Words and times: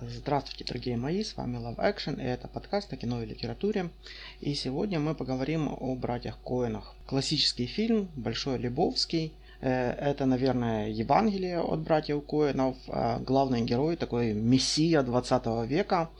Здравствуйте, 0.00 0.64
дорогие 0.64 0.96
мои, 0.96 1.24
с 1.24 1.36
вами 1.36 1.56
Love 1.56 1.76
Action, 1.78 2.22
и 2.22 2.24
это 2.24 2.46
подкаст 2.46 2.92
о 2.92 2.96
кино 2.96 3.20
и 3.20 3.26
литературе. 3.26 3.90
И 4.40 4.54
сегодня 4.54 5.00
мы 5.00 5.16
поговорим 5.16 5.68
о 5.68 5.96
братьях 5.96 6.38
Коинах. 6.44 6.94
Классический 7.06 7.66
фильм, 7.66 8.08
Большой 8.14 8.58
Лебовский. 8.58 9.32
Э, 9.60 9.90
это, 9.90 10.24
наверное, 10.24 10.88
Евангелие 10.88 11.58
от 11.60 11.80
братьев 11.80 12.24
Коинов. 12.24 12.76
Э, 12.86 13.18
главный 13.18 13.62
герой, 13.62 13.96
такой 13.96 14.34
мессия 14.34 15.02
20 15.02 15.66
века. 15.66 16.10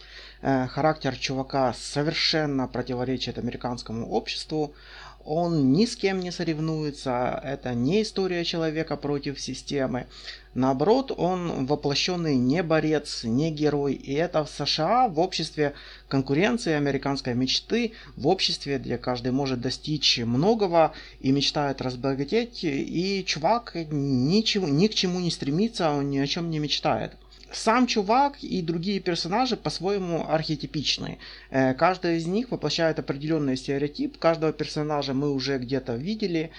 Э, 0.43 0.67
характер 0.67 1.17
чувака 1.17 1.73
совершенно 1.73 2.67
противоречит 2.67 3.39
американскому 3.39 4.11
обществу 4.11 4.75
он 5.29 5.73
ни 5.75 5.85
с 5.85 5.95
кем 5.95 6.21
не 6.21 6.31
соревнуется, 6.31 7.39
это 7.45 7.75
не 7.75 8.01
история 8.01 8.45
человека 8.45 8.97
против 8.97 9.39
системы. 9.39 10.07
Наоборот, 10.55 11.13
он 11.15 11.67
воплощенный 11.67 12.37
не 12.37 12.63
борец, 12.63 13.25
не 13.25 13.51
герой. 13.51 13.93
И 13.93 14.15
это 14.15 14.43
в 14.43 14.49
США, 14.49 15.07
в 15.07 15.21
обществе 15.21 15.75
конкуренции, 16.09 16.73
американской 16.73 17.35
мечты, 17.35 17.93
в 18.17 18.27
обществе, 18.27 18.79
где 18.79 18.97
каждый 18.97 19.33
может 19.33 19.61
достичь 19.61 20.19
многого 20.19 20.95
и 21.21 21.31
мечтает 21.31 21.83
разбогатеть. 21.83 22.61
И 22.65 23.23
чувак 23.27 23.73
ничего, 23.75 24.67
ни 24.67 24.87
к 24.87 24.95
чему 24.95 25.21
не 25.21 25.31
стремится, 25.31 25.91
он 25.91 26.09
ни 26.09 26.19
о 26.19 26.27
чем 26.27 26.49
не 26.49 26.59
мечтает 26.59 27.13
сам 27.53 27.87
чувак 27.87 28.43
и 28.43 28.63
другие 28.63 29.01
персонажи 29.01 29.57
по-своему 29.57 30.27
архетипичны. 30.29 31.19
Э, 31.51 31.75
каждый 31.75 32.19
из 32.19 32.27
них 32.27 32.51
воплощает 32.51 32.99
определенный 32.99 33.57
стереотип. 33.57 34.19
Каждого 34.19 34.53
персонажа 34.53 35.15
мы 35.15 35.33
уже 35.33 35.59
где-то 35.59 35.97
видели. 35.97 36.51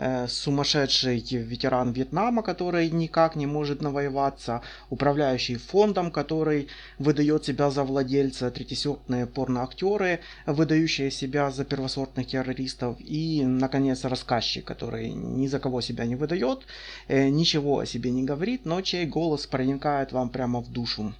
Э, 0.00 0.28
сумасшедший 0.28 1.18
ветеран 1.18 1.92
Вьетнама, 1.92 2.42
который 2.42 2.88
никак 2.88 3.34
не 3.34 3.46
может 3.46 3.82
навоеваться. 3.82 4.62
Управляющий 4.90 5.56
фондом, 5.56 6.12
который 6.12 6.68
выдает 6.98 7.44
себя 7.44 7.70
за 7.70 7.82
владельца. 7.82 8.50
Третисортные 8.50 9.26
порноактеры, 9.26 10.20
выдающие 10.46 11.10
себя 11.10 11.50
за 11.50 11.64
первосортных 11.64 12.28
террористов. 12.28 12.96
И, 13.00 13.44
наконец, 13.44 14.04
рассказчик, 14.04 14.64
который 14.64 15.10
ни 15.10 15.48
за 15.48 15.58
кого 15.58 15.80
себя 15.80 16.04
не 16.04 16.14
выдает, 16.14 16.60
э, 17.08 17.28
ничего 17.28 17.80
о 17.80 17.86
себе 17.86 18.10
не 18.12 18.22
говорит, 18.22 18.64
но 18.64 18.80
чей 18.82 19.04
голос 19.04 19.46
проникает 19.46 20.12
вам 20.12 20.30
прямо 20.38 20.60
в 20.60 20.70
душу. 20.70 21.12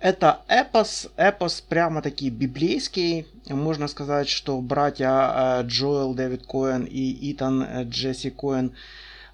Это 0.00 0.42
эпос, 0.48 1.08
эпос 1.16 1.62
прямо-таки 1.62 2.28
библейский. 2.28 3.26
Можно 3.48 3.88
сказать, 3.88 4.28
что 4.28 4.60
братья 4.60 5.08
э, 5.08 5.62
Джоэл 5.66 6.12
Дэвид 6.12 6.44
Коэн 6.46 6.84
и 6.84 7.32
Итан 7.32 7.62
э, 7.62 7.84
Джесси 7.84 8.28
Коэн 8.30 8.72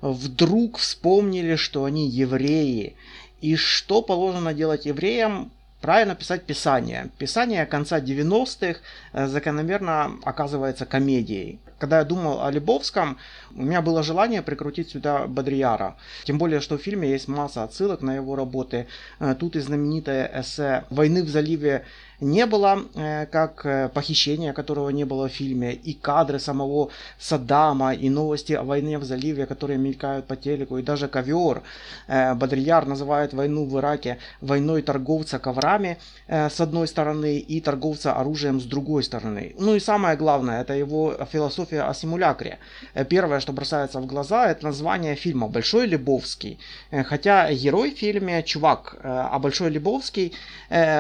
вдруг 0.00 0.78
вспомнили, 0.78 1.56
что 1.56 1.84
они 1.84 2.08
евреи. 2.08 2.94
И 3.40 3.56
что 3.56 4.00
положено 4.00 4.54
делать 4.54 4.86
евреям? 4.86 5.50
Правильно 5.80 6.14
писать 6.14 6.44
Писание. 6.44 7.10
Писание 7.18 7.66
конца 7.66 7.98
90-х 7.98 8.78
э, 9.12 9.26
закономерно 9.26 10.20
оказывается 10.22 10.86
комедией 10.86 11.58
когда 11.80 11.98
я 11.98 12.04
думал 12.04 12.42
о 12.42 12.50
Лебовском, 12.50 13.16
у 13.56 13.62
меня 13.62 13.82
было 13.82 14.02
желание 14.02 14.42
прикрутить 14.42 14.90
сюда 14.90 15.26
Бодрияра. 15.26 15.96
Тем 16.24 16.38
более, 16.38 16.60
что 16.60 16.76
в 16.76 16.82
фильме 16.82 17.10
есть 17.10 17.26
масса 17.26 17.64
отсылок 17.64 18.02
на 18.02 18.14
его 18.14 18.36
работы. 18.36 18.86
Э, 19.18 19.34
тут 19.34 19.56
и 19.56 19.60
знаменитое 19.60 20.30
эссе 20.40 20.84
«Войны 20.90 21.22
в 21.24 21.28
заливе 21.28 21.84
не 22.20 22.44
было, 22.44 22.82
э, 22.94 23.26
как 23.26 23.64
э, 23.64 23.88
похищение, 23.88 24.52
которого 24.52 24.90
не 24.90 25.04
было 25.04 25.28
в 25.28 25.32
фильме, 25.32 25.72
и 25.72 25.94
кадры 25.94 26.38
самого 26.38 26.90
Саддама, 27.18 27.94
и 27.94 28.10
новости 28.10 28.52
о 28.52 28.62
войне 28.62 28.98
в 28.98 29.04
заливе, 29.04 29.46
которые 29.46 29.78
мелькают 29.78 30.26
по 30.26 30.36
телеку, 30.36 30.78
и 30.78 30.82
даже 30.82 31.08
ковер. 31.08 31.62
Бодрияр 32.08 32.86
называет 32.86 33.32
войну 33.32 33.64
в 33.64 33.78
Ираке 33.78 34.18
войной 34.40 34.82
торговца 34.82 35.38
коврами 35.38 35.96
с 36.28 36.60
одной 36.60 36.86
стороны 36.88 37.38
и 37.38 37.60
торговца 37.60 38.12
оружием 38.12 38.60
с 38.60 38.64
другой 38.64 39.02
стороны. 39.02 39.54
Ну 39.58 39.74
и 39.74 39.80
самое 39.80 40.16
главное, 40.16 40.60
это 40.60 40.74
его 40.74 41.14
философия 41.32 41.69
философия 41.70 41.82
о 41.82 41.94
симулякре. 41.94 42.58
Э, 42.94 43.04
первое, 43.04 43.40
что 43.40 43.52
бросается 43.52 44.00
в 44.00 44.06
глаза, 44.06 44.50
это 44.50 44.66
название 44.66 45.14
фильма 45.14 45.48
«Большой 45.48 45.86
Лебовский». 45.86 46.58
Э, 46.90 47.04
хотя 47.04 47.52
герой 47.52 47.90
в 47.90 47.98
фильме 47.98 48.42
чувак, 48.42 48.96
э, 48.96 48.98
а 49.04 49.38
Большой 49.38 49.70
Лебовский 49.70 50.32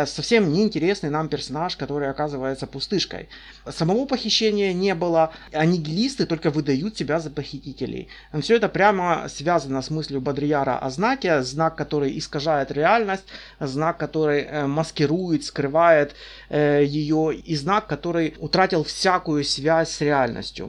совсем 0.06 0.52
неинтересный 0.52 1.10
нам 1.10 1.28
персонаж, 1.28 1.76
который 1.76 2.10
оказывается 2.10 2.66
пустышкой. 2.66 3.28
Самого 3.70 4.06
похищения 4.06 4.74
не 4.74 4.94
было, 4.94 5.30
аннигилисты 5.52 6.26
только 6.26 6.50
выдают 6.50 6.96
себя 6.96 7.20
за 7.20 7.30
похитителей. 7.30 8.08
Все 8.40 8.56
это 8.56 8.68
прямо 8.68 9.28
связано 9.28 9.82
с 9.82 9.90
мыслью 9.90 10.20
Бодрияра 10.20 10.78
о 10.78 10.90
знаке, 10.90 11.42
знак, 11.42 11.76
который 11.76 12.18
искажает 12.18 12.72
реальность, 12.72 13.24
знак, 13.60 13.98
который 13.98 14.66
маскирует, 14.66 15.44
скрывает 15.44 16.16
ее, 16.50 17.34
и 17.34 17.56
знак, 17.56 17.86
который 17.86 18.34
утратил 18.38 18.82
всякую 18.82 19.44
связь 19.44 19.90
с 19.90 20.00
реальностью 20.00 20.59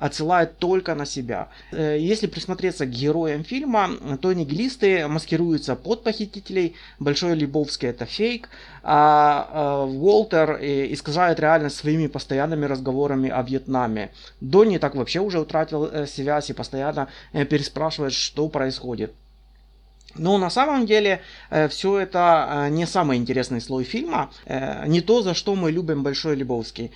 отсылает 0.00 0.58
только 0.58 0.94
на 0.94 1.06
себя. 1.06 1.48
Э, 1.70 1.96
если 1.98 2.26
присмотреться 2.26 2.86
к 2.86 2.90
героям 2.90 3.44
фильма, 3.44 3.90
то 4.20 4.32
нигилисты 4.32 5.06
маскируются 5.06 5.76
под 5.76 6.02
похитителей, 6.02 6.74
Большой 6.98 7.34
Лебовский 7.34 7.88
это 7.88 8.06
фейк, 8.06 8.48
а, 8.82 9.48
а 9.52 9.84
Уолтер 9.84 10.58
э, 10.60 10.92
искажает 10.92 11.38
реальность 11.38 11.76
своими 11.76 12.06
постоянными 12.06 12.64
разговорами 12.64 13.30
о 13.30 13.42
Вьетнаме. 13.42 14.10
Донни 14.40 14.78
так 14.78 14.94
вообще 14.94 15.20
уже 15.20 15.38
утратил 15.38 15.84
э, 15.84 16.06
связь 16.06 16.50
и 16.50 16.54
постоянно 16.54 17.08
переспрашивает, 17.32 18.14
что 18.14 18.48
происходит. 18.48 19.12
Но 20.16 20.38
на 20.38 20.50
самом 20.50 20.86
деле 20.86 21.20
э, 21.50 21.68
все 21.68 21.98
это 21.98 22.48
э, 22.48 22.68
не 22.70 22.86
самый 22.86 23.16
интересный 23.16 23.60
слой 23.60 23.84
фильма, 23.84 24.30
э, 24.46 24.86
не 24.86 25.00
то, 25.00 25.22
за 25.22 25.34
что 25.34 25.54
мы 25.54 25.70
любим 25.70 26.02
Большой 26.02 26.36
Лебовский. 26.36 26.90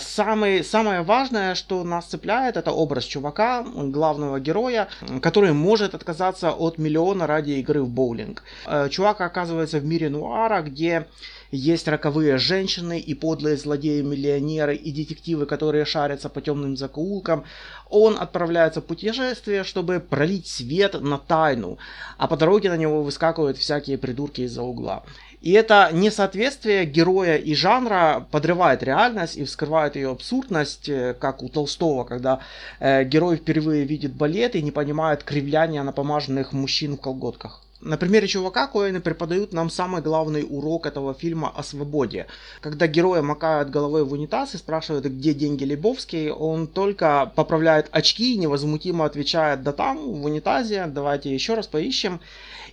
Самый, 0.00 0.64
самое 0.64 1.02
важное, 1.02 1.54
что 1.54 1.84
нас 1.84 2.06
цепляет, 2.06 2.56
это 2.56 2.70
образ 2.72 3.04
чувака, 3.04 3.62
главного 3.62 4.40
героя, 4.40 4.88
который 5.20 5.52
может 5.52 5.94
отказаться 5.94 6.52
от 6.52 6.78
миллиона 6.78 7.26
ради 7.26 7.52
игры 7.52 7.82
в 7.82 7.88
боулинг. 7.88 8.42
Чувак 8.90 9.20
оказывается 9.20 9.78
в 9.78 9.84
мире 9.84 10.08
нуара, 10.08 10.62
где 10.62 11.06
есть 11.50 11.88
роковые 11.88 12.38
женщины 12.38 12.98
и 12.98 13.14
подлые 13.14 13.56
злодеи-миллионеры 13.56 14.74
и 14.74 14.92
детективы, 14.92 15.46
которые 15.46 15.84
шарятся 15.84 16.28
по 16.28 16.40
темным 16.40 16.76
закоулкам. 16.76 17.44
Он 17.88 18.18
отправляется 18.18 18.80
в 18.80 18.84
путешествие, 18.84 19.64
чтобы 19.64 20.00
пролить 20.00 20.46
свет 20.46 21.00
на 21.00 21.18
тайну, 21.18 21.78
а 22.18 22.26
по 22.26 22.36
дороге 22.36 22.70
на 22.70 22.76
него 22.76 23.02
выскакивают 23.02 23.56
всякие 23.56 23.98
придурки 23.98 24.42
из-за 24.42 24.62
угла. 24.62 25.04
И 25.40 25.52
это 25.52 25.90
несоответствие 25.92 26.84
героя 26.84 27.36
и 27.36 27.54
жанра 27.54 28.26
подрывает 28.32 28.82
реальность 28.82 29.36
и 29.36 29.44
вскрывает 29.44 29.94
ее 29.94 30.10
абсурдность, 30.10 30.88
э, 30.88 31.14
как 31.14 31.44
у 31.44 31.48
Толстого, 31.48 32.02
когда 32.02 32.40
э, 32.80 33.04
герой 33.04 33.36
впервые 33.36 33.84
видит 33.84 34.12
балет 34.14 34.56
и 34.56 34.62
не 34.62 34.72
понимает 34.72 35.22
кривляния 35.22 35.84
напомаженных 35.84 36.52
мужчин 36.52 36.96
в 36.96 37.00
колготках. 37.00 37.62
На 37.80 37.96
примере 37.96 38.26
чувака 38.26 38.66
Коэны 38.66 39.00
преподают 39.00 39.52
нам 39.52 39.70
самый 39.70 40.02
главный 40.02 40.44
урок 40.48 40.86
этого 40.86 41.14
фильма 41.14 41.52
о 41.54 41.62
свободе. 41.62 42.26
Когда 42.60 42.88
героя 42.88 43.22
макают 43.22 43.70
головой 43.70 44.04
в 44.04 44.12
унитаз 44.12 44.54
и 44.54 44.58
спрашивают, 44.58 45.06
где 45.06 45.32
деньги 45.32 45.62
Лебовский, 45.62 46.30
он 46.30 46.66
только 46.66 47.32
поправляет 47.36 47.88
очки 47.92 48.34
и 48.34 48.38
невозмутимо 48.38 49.04
отвечает, 49.04 49.62
да 49.62 49.70
там, 49.72 49.96
в 49.96 50.24
унитазе, 50.24 50.86
давайте 50.88 51.32
еще 51.32 51.54
раз 51.54 51.68
поищем. 51.68 52.20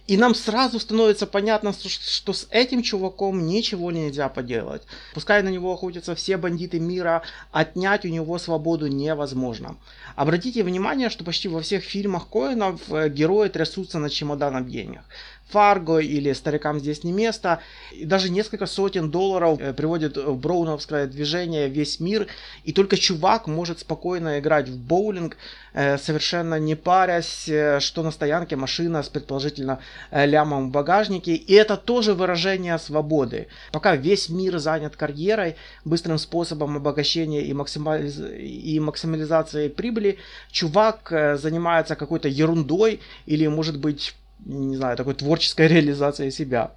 И 0.07 0.17
нам 0.17 0.35
сразу 0.35 0.79
становится 0.79 1.25
понятно, 1.25 1.73
что 1.73 2.33
с 2.33 2.47
этим 2.51 2.83
чуваком 2.83 3.45
ничего 3.47 3.91
нельзя 3.91 4.29
поделать. 4.29 4.83
Пускай 5.16 5.41
на 5.41 5.49
него 5.49 5.73
охотятся 5.73 6.13
все 6.13 6.37
бандиты 6.37 6.79
мира, 6.79 7.23
отнять 7.51 8.05
у 8.05 8.09
него 8.09 8.37
свободу 8.37 8.85
невозможно. 8.85 9.77
Обратите 10.16 10.63
внимание, 10.63 11.09
что 11.09 11.23
почти 11.23 11.47
во 11.47 11.61
всех 11.61 11.83
фильмах 11.83 12.27
Коинов 12.29 12.81
э, 12.89 13.09
герои 13.09 13.49
трясутся 13.49 13.97
на 13.97 14.09
чемоданом 14.11 14.69
денег. 14.69 14.94
Фарго 15.50 16.00
или 16.00 16.33
Старикам 16.33 16.79
здесь 16.79 17.03
не 17.03 17.11
место. 17.11 17.59
И 17.91 18.06
даже 18.06 18.29
несколько 18.29 18.66
сотен 18.66 19.11
долларов 19.11 19.59
э, 19.61 19.73
приводит 19.73 20.17
в 20.17 20.35
броуновское 20.35 21.08
движение 21.08 21.70
весь 21.70 21.99
мир. 21.99 22.28
И 22.64 22.73
только 22.73 22.97
чувак 22.97 23.47
может 23.47 23.79
спокойно 23.79 24.40
играть 24.40 24.67
в 24.67 24.78
боулинг, 24.78 25.37
э, 25.73 25.97
совершенно 25.97 26.59
не 26.59 26.75
парясь, 26.75 27.47
э, 27.47 27.79
что 27.79 28.02
на 28.02 28.11
стоянке 28.11 28.55
машина 28.55 29.03
с 29.03 29.09
предположительно 29.09 29.79
лямом 30.11 30.70
в 30.70 30.72
багажнике. 30.72 31.35
И 31.35 31.53
это 31.53 31.78
тоже 31.78 32.14
выражение 32.14 32.78
свободы. 32.79 33.47
Пока 33.72 33.96
весь 33.96 34.29
мир 34.29 34.58
занят 34.58 34.96
карьерой, 34.96 35.55
быстрым 35.85 36.17
способом 36.17 36.75
обогащения 36.78 37.43
и, 37.43 37.53
максимализ... 37.53 38.20
и 38.20 38.79
максимализации 38.79 39.70
прибыли, 39.70 40.17
чувак 40.52 41.37
занимается 41.37 41.96
какой-то 41.96 42.28
ерундой 42.28 42.99
или, 43.25 43.46
может 43.47 43.78
быть, 43.78 44.16
не 44.40 44.76
знаю, 44.76 44.97
такой 44.97 45.14
творческой 45.14 45.67
реализацией 45.73 46.32
себя. 46.32 46.72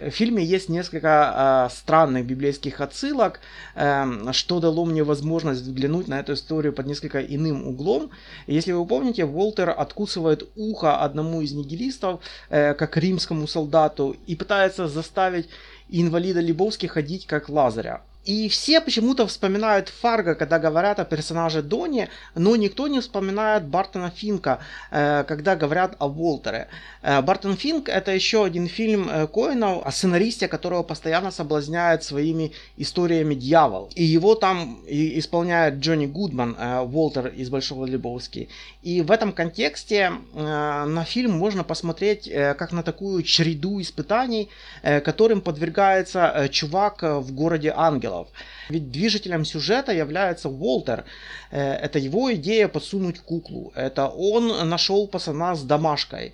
В 0.00 0.10
фильме 0.10 0.44
есть 0.44 0.68
несколько 0.68 1.68
э, 1.70 1.74
странных 1.74 2.26
библейских 2.26 2.80
отсылок, 2.80 3.40
э, 3.74 4.32
что 4.32 4.60
дало 4.60 4.84
мне 4.84 5.02
возможность 5.02 5.62
взглянуть 5.62 6.08
на 6.08 6.20
эту 6.20 6.34
историю 6.34 6.74
под 6.74 6.86
несколько 6.86 7.20
иным 7.20 7.66
углом. 7.66 8.10
Если 8.46 8.72
вы 8.72 8.84
помните, 8.84 9.24
Волтер 9.24 9.70
откусывает 9.70 10.48
ухо 10.54 11.00
одному 11.00 11.40
из 11.40 11.52
нигилистов, 11.52 12.20
э, 12.50 12.74
как 12.74 12.96
римскому 12.98 13.46
солдату, 13.46 14.16
и 14.26 14.36
пытается 14.36 14.86
заставить 14.86 15.48
инвалида 15.88 16.40
Лебовски 16.40 16.86
ходить 16.86 17.26
как 17.26 17.48
Лазаря. 17.48 18.02
И 18.26 18.48
все 18.48 18.80
почему-то 18.80 19.28
вспоминают 19.28 19.88
Фарго, 19.88 20.34
когда 20.34 20.58
говорят 20.58 20.98
о 20.98 21.04
персонаже 21.04 21.62
Дони, 21.62 22.08
но 22.34 22.56
никто 22.56 22.88
не 22.88 22.98
вспоминает 22.98 23.68
Бартона 23.68 24.10
Финка, 24.10 24.58
э, 24.90 25.22
когда 25.28 25.54
говорят 25.54 25.94
о 26.00 26.08
Уолтере. 26.08 26.66
Э, 27.02 27.22
Бартон 27.22 27.56
Финк 27.56 27.88
это 27.88 28.10
еще 28.10 28.44
один 28.44 28.66
фильм 28.66 29.08
э, 29.08 29.28
Коэна 29.28 29.80
о 29.80 29.92
сценаристе, 29.92 30.48
которого 30.48 30.82
постоянно 30.82 31.30
соблазняет 31.30 32.02
своими 32.02 32.50
историями 32.76 33.36
дьявол. 33.36 33.92
И 33.94 34.02
его 34.02 34.34
там 34.34 34.80
исполняет 34.88 35.74
Джонни 35.74 36.06
Гудман, 36.06 36.56
Уолтер 36.92 37.28
из 37.28 37.48
Большого 37.48 37.86
Лебовски. 37.86 38.48
И 38.82 39.02
в 39.02 39.12
этом 39.12 39.32
контексте 39.32 40.12
на 40.34 41.04
фильм 41.04 41.30
можно 41.32 41.62
посмотреть 41.62 42.28
как 42.58 42.72
на 42.72 42.82
такую 42.82 43.22
череду 43.22 43.80
испытаний, 43.80 44.48
которым 44.82 45.40
подвергается 45.40 46.48
чувак 46.50 47.02
в 47.02 47.32
городе 47.32 47.72
Ангелов 47.76 48.15
материалов. 48.16 48.28
Ведь 48.68 48.90
движителем 48.90 49.44
сюжета 49.44 49.92
является 49.92 50.48
Уолтер. 50.48 51.04
Э, 51.50 51.74
это 51.74 51.98
его 51.98 52.32
идея 52.34 52.68
подсунуть 52.68 53.20
куклу. 53.20 53.72
Это 53.74 54.08
он 54.08 54.68
нашел 54.68 55.08
пацана 55.08 55.54
с 55.54 55.62
домашкой. 55.62 56.32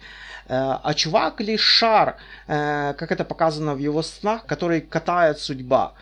Э, 0.48 0.78
а 0.82 0.94
чувак 0.94 1.40
лишь 1.40 1.60
шар, 1.60 2.16
э, 2.48 2.94
как 2.94 3.12
это 3.12 3.24
показано 3.24 3.74
в 3.74 3.78
его 3.78 4.02
снах, 4.02 4.46
который 4.46 4.80
катает 4.80 5.38
судьба. 5.38 5.92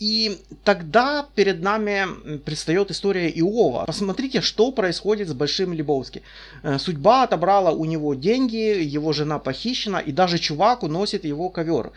И 0.00 0.40
тогда 0.64 1.26
перед 1.36 1.62
нами 1.62 2.38
предстает 2.38 2.90
история 2.90 3.30
Иова. 3.30 3.84
Посмотрите, 3.84 4.40
что 4.40 4.72
происходит 4.72 5.28
с 5.28 5.32
Большим 5.32 5.72
Лебовски. 5.72 6.22
Э, 6.64 6.78
судьба 6.78 7.22
отобрала 7.22 7.70
у 7.70 7.84
него 7.84 8.14
деньги, 8.14 8.82
его 8.82 9.12
жена 9.12 9.38
похищена, 9.38 9.98
и 9.98 10.10
даже 10.10 10.38
чувак 10.38 10.82
уносит 10.82 11.24
его 11.24 11.48
ковер. 11.48 11.92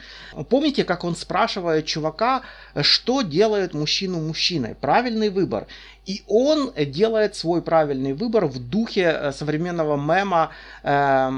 Помните, 0.49 0.83
как 0.83 1.03
он 1.03 1.15
спрашивает 1.15 1.85
чувака, 1.85 2.43
что 2.81 3.23
делает 3.23 3.73
мужчину 3.73 4.21
мужчиной? 4.21 4.75
Правильный 4.75 5.29
выбор. 5.29 5.65
И 6.07 6.23
он 6.27 6.71
делает 6.73 7.35
свой 7.35 7.61
правильный 7.61 8.13
выбор 8.13 8.45
в 8.45 8.59
духе 8.59 9.01
э, 9.01 9.31
современного 9.33 9.97
мема 9.97 10.51
э, 10.81 11.29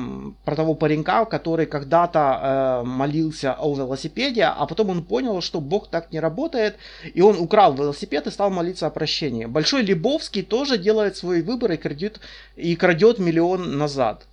про 0.45 0.55
того 0.55 0.75
паренька, 0.75 1.25
который 1.25 1.65
когда-то 1.65 2.83
э, 2.83 2.87
молился 2.87 3.55
о 3.59 3.75
велосипеде, 3.75 4.43
а 4.43 4.67
потом 4.67 4.91
он 4.91 5.03
понял, 5.03 5.41
что 5.41 5.59
Бог 5.59 5.89
так 5.89 6.11
не 6.11 6.19
работает, 6.19 6.75
и 7.15 7.21
он 7.21 7.39
украл 7.39 7.73
велосипед 7.73 8.27
и 8.27 8.31
стал 8.31 8.51
молиться 8.51 8.85
о 8.85 8.91
прощении. 8.91 9.45
Большой 9.45 9.81
Лебовский 9.81 10.43
тоже 10.43 10.77
делает 10.77 11.17
свой 11.17 11.41
выбор 11.41 11.71
и 11.71 11.77
крадет, 11.77 12.19
и 12.55 12.75
крадет 12.75 13.17
миллион 13.17 13.79
назад. 13.79 14.27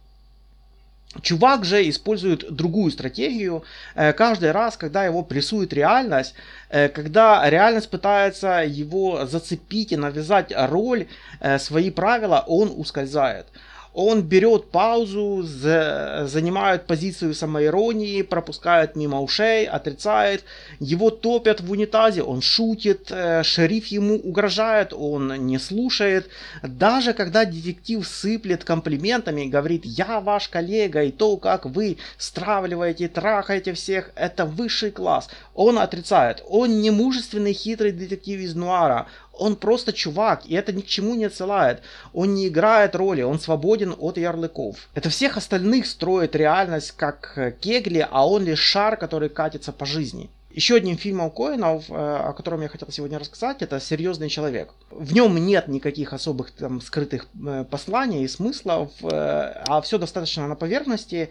Чувак 1.23 1.64
же 1.64 1.88
использует 1.88 2.53
другую 2.55 2.91
стратегию. 2.91 3.64
Э, 3.94 4.12
каждый 4.12 4.50
раз, 4.50 4.76
когда 4.76 5.05
его 5.05 5.23
прессует 5.23 5.73
реальность, 5.73 6.35
э, 6.69 6.88
когда 6.88 7.49
реальность 7.49 7.91
пытается 7.91 8.64
его 8.67 9.26
зацепить 9.26 9.93
и 9.93 9.97
навязать 9.97 10.53
роль, 10.55 11.06
э, 11.41 11.58
свои 11.58 11.91
правила, 11.91 12.44
он 12.47 12.73
ускользает 12.76 13.47
он 13.96 14.20
берет 14.20 14.66
паузу, 14.70 15.43
занимает 15.43 16.87
позицию 16.87 17.32
самоиронии, 17.32 18.20
пропускает 18.20 18.94
мимо 18.94 19.22
ушей, 19.22 19.66
отрицает, 19.66 20.44
его 20.81 21.08
топят 21.08 21.62
в 21.62 21.70
унитазе, 21.70 22.22
он 22.22 22.43
шутит, 22.43 23.06
э, 23.10 23.43
шериф 23.43 23.87
ему 23.87 24.16
угрожает, 24.16 24.93
он 24.93 25.46
не 25.46 25.58
слушает. 25.58 26.28
Даже 26.62 27.14
когда 27.14 27.46
детектив 27.46 28.06
сыплет 28.06 28.64
комплиментами 28.64 29.46
и 29.46 29.48
говорит, 29.48 29.87
я 29.87 30.20
ваш 30.20 30.50
коллега, 30.50 31.02
и 31.02 31.10
то, 31.10 31.38
как 31.38 31.64
вы 31.64 31.96
стравливаете, 32.19 33.08
трахаете 33.08 33.72
всех, 33.72 34.10
это 34.14 34.44
высший 34.44 34.90
класс, 34.90 35.31
он 35.54 35.78
отрицает. 35.78 36.44
Он 36.50 36.82
не 36.82 36.90
мужественный 36.90 37.54
хитрый 37.54 37.93
детектив 37.93 38.40
из 38.40 38.54
нуара, 38.54 39.06
он 39.38 39.56
просто 39.56 39.92
чувак, 39.92 40.42
и 40.46 40.54
это 40.54 40.72
ни 40.72 40.80
к 40.80 40.86
чему 40.86 41.14
не 41.14 41.26
отсылает. 41.26 41.82
Он 42.12 42.34
не 42.34 42.48
играет 42.48 42.94
роли, 42.94 43.22
он 43.22 43.38
свободен 43.38 43.94
от 43.98 44.18
ярлыков. 44.18 44.88
Это 44.94 45.10
всех 45.10 45.36
остальных 45.36 45.86
строит 45.86 46.34
реальность 46.36 46.92
как 46.92 47.32
э, 47.36 47.52
кегли, 47.52 48.06
а 48.10 48.26
он 48.26 48.44
лишь 48.44 48.60
шар, 48.60 48.96
который 48.96 49.28
катится 49.28 49.72
по 49.72 49.86
жизни. 49.86 50.30
Еще 50.50 50.76
одним 50.76 50.96
фильмом 50.96 51.30
Коинов, 51.30 51.90
э, 51.90 51.94
о 51.94 52.32
котором 52.32 52.62
я 52.62 52.68
хотел 52.68 52.90
сегодня 52.90 53.18
рассказать, 53.18 53.62
это 53.62 53.78
«Серьезный 53.78 54.30
человек». 54.30 54.70
В 54.90 55.12
нем 55.12 55.36
нет 55.36 55.68
никаких 55.68 56.12
особых 56.12 56.50
там 56.50 56.80
скрытых 56.80 57.26
э, 57.46 57.64
посланий 57.70 58.24
и 58.24 58.28
смыслов, 58.28 58.90
а 59.02 59.80
все 59.82 59.98
достаточно 59.98 60.48
на 60.48 60.54
поверхности. 60.54 61.30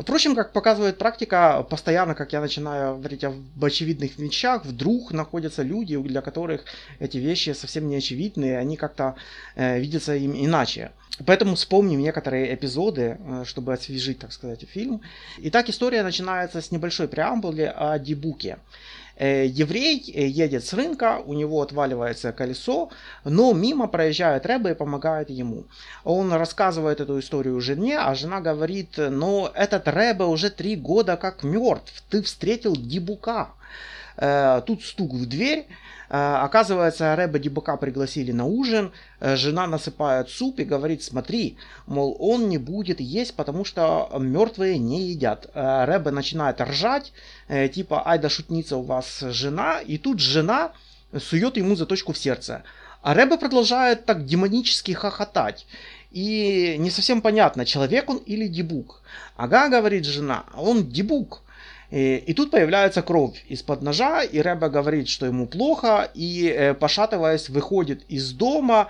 Впрочем, 0.00 0.34
как 0.34 0.52
показывает 0.52 0.96
практика, 0.96 1.66
постоянно, 1.68 2.14
как 2.14 2.32
я 2.32 2.40
начинаю 2.40 2.96
говорить 2.96 3.22
об 3.24 3.34
очевидных 3.62 4.18
вещах, 4.18 4.64
вдруг 4.64 5.12
находятся 5.12 5.62
люди, 5.62 5.96
для 5.98 6.22
которых 6.22 6.64
эти 7.00 7.18
вещи 7.18 7.50
совсем 7.50 7.86
не 7.88 7.96
очевидны, 7.96 8.46
и 8.46 8.52
они 8.52 8.76
как-то 8.76 9.16
э, 9.56 9.78
видятся 9.78 10.14
им 10.14 10.32
иначе. 10.32 10.92
Поэтому 11.26 11.54
вспомним 11.54 12.00
некоторые 12.00 12.54
эпизоды, 12.54 13.18
э, 13.18 13.44
чтобы 13.44 13.74
освежить, 13.74 14.18
так 14.18 14.32
сказать, 14.32 14.64
фильм. 14.66 15.02
Итак, 15.38 15.68
история 15.68 16.02
начинается 16.02 16.62
с 16.62 16.70
небольшой 16.70 17.06
преамбулы 17.06 17.66
о 17.66 17.98
Дебуке. 17.98 18.58
Э, 19.20 19.44
еврей 19.44 20.02
э, 20.14 20.26
едет 20.26 20.64
с 20.64 20.72
рынка, 20.72 21.22
у 21.26 21.34
него 21.34 21.60
отваливается 21.60 22.32
колесо, 22.32 22.88
но 23.24 23.52
мимо 23.52 23.86
проезжает 23.86 24.46
Рэбе 24.46 24.70
и 24.70 24.74
помогает 24.74 25.28
ему. 25.28 25.64
Он 26.04 26.32
рассказывает 26.32 27.00
эту 27.00 27.18
историю 27.18 27.60
жене, 27.60 27.98
а 27.98 28.14
жена 28.14 28.40
говорит, 28.40 28.94
но 28.96 29.52
этот 29.54 29.88
Рэбе 29.88 30.24
уже 30.24 30.48
три 30.48 30.74
года 30.74 31.18
как 31.18 31.42
мертв, 31.42 32.02
ты 32.08 32.22
встретил 32.22 32.74
Дебука. 32.74 33.50
Тут 34.66 34.84
стук 34.84 35.14
в 35.14 35.26
дверь, 35.26 35.66
Э, 36.10 36.38
оказывается, 36.42 37.14
Рэба 37.14 37.38
Дебука 37.38 37.76
пригласили 37.76 38.32
на 38.32 38.44
ужин, 38.44 38.92
э, 39.20 39.36
жена 39.36 39.68
насыпает 39.68 40.28
суп 40.28 40.58
и 40.58 40.64
говорит, 40.64 41.04
смотри, 41.04 41.56
мол, 41.86 42.16
он 42.18 42.48
не 42.48 42.58
будет 42.58 43.00
есть, 43.00 43.34
потому 43.36 43.64
что 43.64 44.10
мертвые 44.18 44.76
не 44.78 45.02
едят. 45.12 45.48
Э, 45.54 45.84
Рэба 45.84 46.10
начинает 46.10 46.60
ржать, 46.60 47.12
типа, 47.48 48.02
ай 48.06 48.18
да 48.18 48.28
шутница 48.28 48.76
у 48.76 48.82
вас 48.82 49.20
жена, 49.20 49.80
и 49.80 49.98
тут 49.98 50.18
жена 50.18 50.72
сует 51.16 51.56
ему 51.56 51.76
заточку 51.76 52.12
в 52.12 52.18
сердце. 52.18 52.64
А 53.02 53.14
Рэба 53.14 53.38
продолжает 53.38 54.04
так 54.04 54.24
демонически 54.24 54.92
хохотать. 54.92 55.66
И 56.10 56.74
не 56.78 56.90
совсем 56.90 57.22
понятно, 57.22 57.64
человек 57.64 58.10
он 58.10 58.16
или 58.18 58.48
дебук. 58.48 59.02
Ага, 59.36 59.68
говорит 59.68 60.04
жена, 60.04 60.44
он 60.56 60.88
дебук. 60.88 61.42
И, 61.90 62.16
и 62.16 62.34
тут 62.34 62.50
появляется 62.50 63.02
кровь 63.02 63.44
из-под 63.48 63.82
ножа, 63.82 64.22
и 64.22 64.38
Рэбе 64.40 64.68
говорит, 64.68 65.08
что 65.08 65.26
ему 65.26 65.46
плохо, 65.46 66.10
и, 66.14 66.46
э, 66.46 66.74
пошатываясь, 66.74 67.48
выходит 67.48 68.02
из 68.08 68.32
дома. 68.32 68.88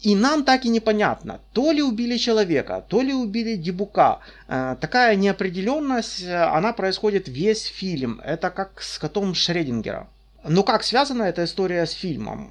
И 0.00 0.14
нам 0.14 0.44
так 0.44 0.64
и 0.64 0.68
непонятно, 0.68 1.40
то 1.52 1.72
ли 1.72 1.82
убили 1.82 2.18
человека, 2.18 2.84
то 2.88 3.00
ли 3.00 3.14
убили 3.14 3.56
Дебука. 3.56 4.20
Э, 4.48 4.76
такая 4.80 5.16
неопределенность, 5.16 6.22
э, 6.22 6.34
она 6.34 6.72
происходит 6.72 7.28
весь 7.28 7.64
фильм. 7.64 8.20
Это 8.24 8.50
как 8.50 8.82
с 8.82 8.98
котом 8.98 9.34
Шредингера. 9.34 10.08
Но 10.44 10.62
как 10.62 10.84
связана 10.84 11.24
эта 11.24 11.44
история 11.44 11.86
с 11.86 11.92
фильмом? 11.92 12.50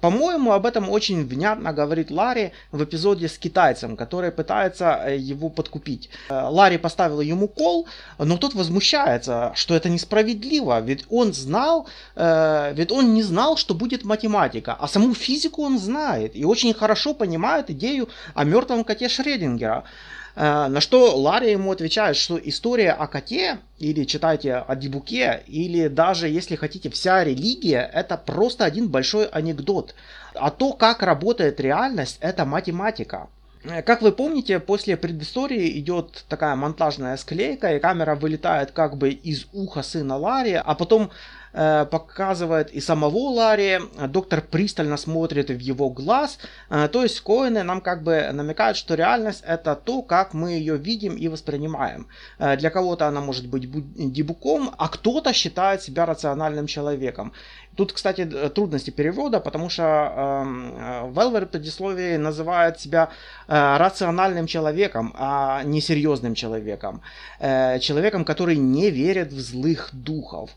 По-моему, 0.00 0.52
об 0.52 0.66
этом 0.66 0.90
очень 0.90 1.26
внятно 1.26 1.72
говорит 1.72 2.10
Ларри 2.10 2.52
в 2.72 2.84
эпизоде 2.84 3.28
с 3.28 3.38
китайцем, 3.38 3.96
который 3.96 4.30
пытается 4.30 5.00
э, 5.04 5.16
его 5.16 5.48
подкупить. 5.48 6.10
Э, 6.28 6.48
Ларри 6.48 6.78
поставил 6.78 7.20
ему 7.20 7.48
кол, 7.48 7.86
но 8.18 8.36
тот 8.36 8.54
возмущается, 8.54 9.52
что 9.54 9.74
это 9.74 9.88
несправедливо, 9.88 10.80
ведь 10.80 11.04
он 11.10 11.32
знал, 11.32 11.86
э, 12.16 12.72
ведь 12.74 12.92
он 12.92 13.14
не 13.14 13.22
знал, 13.22 13.56
что 13.56 13.74
будет 13.74 14.04
математика, 14.04 14.76
а 14.78 14.88
саму 14.88 15.14
физику 15.14 15.62
он 15.62 15.78
знает 15.78 16.36
и 16.36 16.44
очень 16.44 16.74
хорошо 16.74 17.14
понимает 17.14 17.70
идею 17.70 18.08
о 18.34 18.44
мертвом 18.44 18.84
коте 18.84 19.08
Шредингера. 19.08 19.84
Э, 20.40 20.68
на 20.68 20.80
что 20.80 21.16
Ларри 21.16 21.50
ему 21.50 21.72
отвечает, 21.72 22.16
что 22.16 22.38
история 22.38 22.92
о 22.92 23.08
коте, 23.08 23.58
или 23.80 24.04
читайте 24.04 24.54
о 24.54 24.76
Дебуке, 24.76 25.42
или 25.48 25.88
даже, 25.88 26.28
если 26.28 26.54
хотите, 26.54 26.90
вся 26.90 27.24
религия, 27.24 27.90
это 27.92 28.16
просто 28.16 28.64
один 28.64 28.88
большой 28.88 29.26
анекдот. 29.26 29.96
А 30.34 30.52
то, 30.52 30.74
как 30.74 31.02
работает 31.02 31.58
реальность, 31.58 32.18
это 32.20 32.44
математика. 32.44 33.26
Э, 33.64 33.82
как 33.82 34.00
вы 34.00 34.12
помните, 34.12 34.60
после 34.60 34.96
предыстории 34.96 35.76
идет 35.80 36.24
такая 36.28 36.54
монтажная 36.54 37.16
склейка, 37.16 37.74
и 37.74 37.80
камера 37.80 38.14
вылетает 38.14 38.70
как 38.70 38.96
бы 38.96 39.10
из 39.10 39.46
уха 39.52 39.82
сына 39.82 40.16
Ларри, 40.16 40.52
а 40.52 40.74
потом 40.76 41.10
показывает 41.52 42.70
и 42.70 42.80
самого 42.80 43.30
Ларри, 43.30 43.80
доктор 44.08 44.40
пристально 44.40 44.96
смотрит 44.96 45.50
в 45.50 45.58
его 45.58 45.90
глаз, 45.90 46.38
э, 46.70 46.88
то 46.88 47.02
есть 47.02 47.20
Коины 47.20 47.62
нам 47.62 47.80
как 47.80 48.02
бы 48.02 48.30
намекают, 48.32 48.76
что 48.76 48.94
реальность 48.94 49.42
это 49.46 49.74
то, 49.74 50.02
как 50.02 50.34
мы 50.34 50.52
ее 50.52 50.76
видим 50.76 51.16
и 51.16 51.28
воспринимаем. 51.28 52.06
Э, 52.38 52.56
для 52.56 52.70
кого-то 52.70 53.06
она 53.06 53.20
может 53.20 53.46
быть 53.46 53.68
дебуком, 54.12 54.70
а 54.78 54.88
кто-то 54.88 55.32
считает 55.32 55.82
себя 55.82 56.06
рациональным 56.06 56.66
человеком. 56.66 57.32
Тут, 57.78 57.92
кстати, 57.92 58.26
трудности 58.54 58.90
перевода, 58.90 59.38
потому 59.38 59.70
что 59.70 59.82
э, 59.82 61.12
Велвер 61.14 61.44
в 61.44 61.48
предисловии 61.48 62.16
называет 62.16 62.80
себя 62.80 63.08
э, 63.46 63.76
рациональным 63.76 64.48
человеком, 64.48 65.14
а 65.16 65.62
не 65.62 65.80
серьезным 65.80 66.34
человеком. 66.34 67.02
Э, 67.38 67.78
человеком, 67.78 68.24
который 68.24 68.56
не 68.56 68.90
верит 68.90 69.32
в 69.32 69.40
злых 69.40 69.90
духов. 69.92 70.50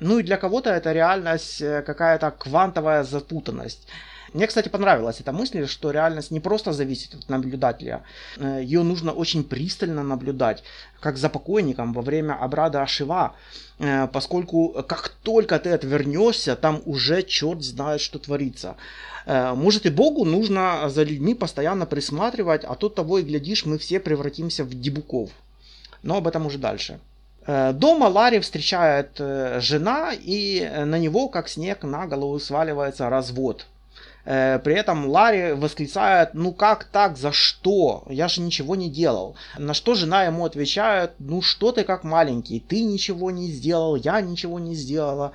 Ну 0.00 0.18
и 0.18 0.22
для 0.22 0.38
кого-то 0.38 0.70
это 0.70 0.92
реальность 0.92 1.60
э, 1.60 1.82
какая-то 1.82 2.30
квантовая 2.30 3.04
запутанность. 3.04 3.86
Мне, 4.34 4.46
кстати, 4.46 4.68
понравилась 4.70 5.20
эта 5.20 5.32
мысль, 5.32 5.66
что 5.66 5.90
реальность 5.90 6.30
не 6.30 6.40
просто 6.40 6.72
зависит 6.72 7.14
от 7.14 7.28
наблюдателя, 7.28 8.02
э, 8.38 8.60
ее 8.62 8.82
нужно 8.82 9.12
очень 9.12 9.44
пристально 9.44 10.02
наблюдать, 10.02 10.62
как 11.00 11.18
за 11.18 11.28
покойником 11.28 11.92
во 11.92 12.00
время 12.00 12.32
обряда 12.32 12.82
Ашива, 12.82 13.34
э, 13.78 14.08
поскольку 14.08 14.84
как 14.88 15.10
только 15.22 15.58
ты 15.58 15.70
отвернешься, 15.70 16.56
там 16.56 16.80
уже 16.86 17.22
черт 17.22 17.62
знает, 17.62 18.00
что 18.00 18.18
творится. 18.18 18.76
Э, 19.26 19.52
может 19.54 19.84
и 19.84 19.90
Богу 19.90 20.24
нужно 20.24 20.88
за 20.88 21.02
людьми 21.02 21.34
постоянно 21.34 21.84
присматривать, 21.84 22.64
а 22.64 22.74
то 22.74 22.88
того 22.88 23.18
и 23.18 23.22
глядишь, 23.22 23.66
мы 23.66 23.76
все 23.76 24.00
превратимся 24.00 24.64
в 24.64 24.70
дебуков. 24.70 25.30
Но 26.02 26.16
об 26.16 26.26
этом 26.26 26.46
уже 26.46 26.58
дальше. 26.58 26.98
Дома 27.46 28.04
Ларри 28.04 28.38
встречает 28.38 29.18
жена, 29.18 30.12
и 30.12 30.64
на 30.84 30.96
него, 30.96 31.28
как 31.28 31.48
снег, 31.48 31.82
на 31.82 32.06
голову 32.06 32.38
сваливается 32.38 33.10
развод. 33.10 33.66
Э, 34.24 34.58
при 34.58 34.74
этом 34.74 35.08
Ларри 35.08 35.52
восклицает, 35.52 36.34
ну 36.34 36.52
как 36.52 36.84
так, 36.84 37.16
за 37.16 37.32
что? 37.32 38.04
Я 38.08 38.28
же 38.28 38.40
ничего 38.40 38.76
не 38.76 38.88
делал. 38.88 39.36
На 39.58 39.74
что 39.74 39.94
жена 39.94 40.24
ему 40.24 40.44
отвечает, 40.44 41.12
ну 41.18 41.42
что 41.42 41.72
ты 41.72 41.84
как 41.84 42.04
маленький, 42.04 42.60
ты 42.60 42.82
ничего 42.84 43.30
не 43.30 43.48
сделал, 43.48 43.96
я 43.96 44.20
ничего 44.20 44.58
не 44.58 44.74
сделала. 44.74 45.32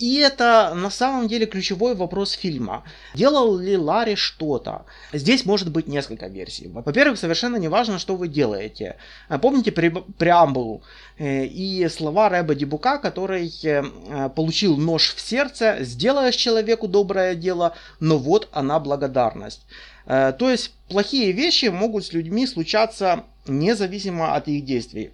И 0.00 0.16
это 0.16 0.72
на 0.74 0.88
самом 0.88 1.28
деле 1.28 1.44
ключевой 1.44 1.94
вопрос 1.94 2.32
фильма. 2.32 2.84
Делал 3.14 3.58
ли 3.58 3.76
Ларри 3.76 4.14
что-то? 4.14 4.86
Здесь 5.12 5.44
может 5.44 5.70
быть 5.70 5.88
несколько 5.88 6.26
версий. 6.26 6.68
Во-первых, 6.68 7.18
совершенно 7.18 7.56
не 7.56 7.68
важно, 7.68 7.98
что 7.98 8.16
вы 8.16 8.28
делаете. 8.28 8.96
А 9.28 9.38
помните 9.38 9.70
пре- 9.70 10.10
преамбулу 10.16 10.82
э, 11.18 11.44
и 11.44 11.86
слова 11.90 12.30
Рэба 12.30 12.54
Дебука, 12.54 12.96
который 12.96 13.52
э, 13.62 14.30
получил 14.34 14.78
нож 14.78 15.14
в 15.14 15.20
сердце, 15.20 15.76
сделаешь 15.80 16.36
человеку 16.36 16.88
доброе 16.88 17.34
дело, 17.34 17.74
но 18.00 18.16
вот 18.16 18.48
она 18.52 18.80
благодарность. 18.80 19.66
Э, 20.06 20.32
то 20.32 20.48
есть 20.48 20.72
плохие 20.88 21.32
вещи 21.32 21.66
могут 21.66 22.06
с 22.06 22.14
людьми 22.14 22.46
случаться 22.46 23.24
независимо 23.46 24.34
от 24.34 24.48
их 24.48 24.64
действий. 24.64 25.12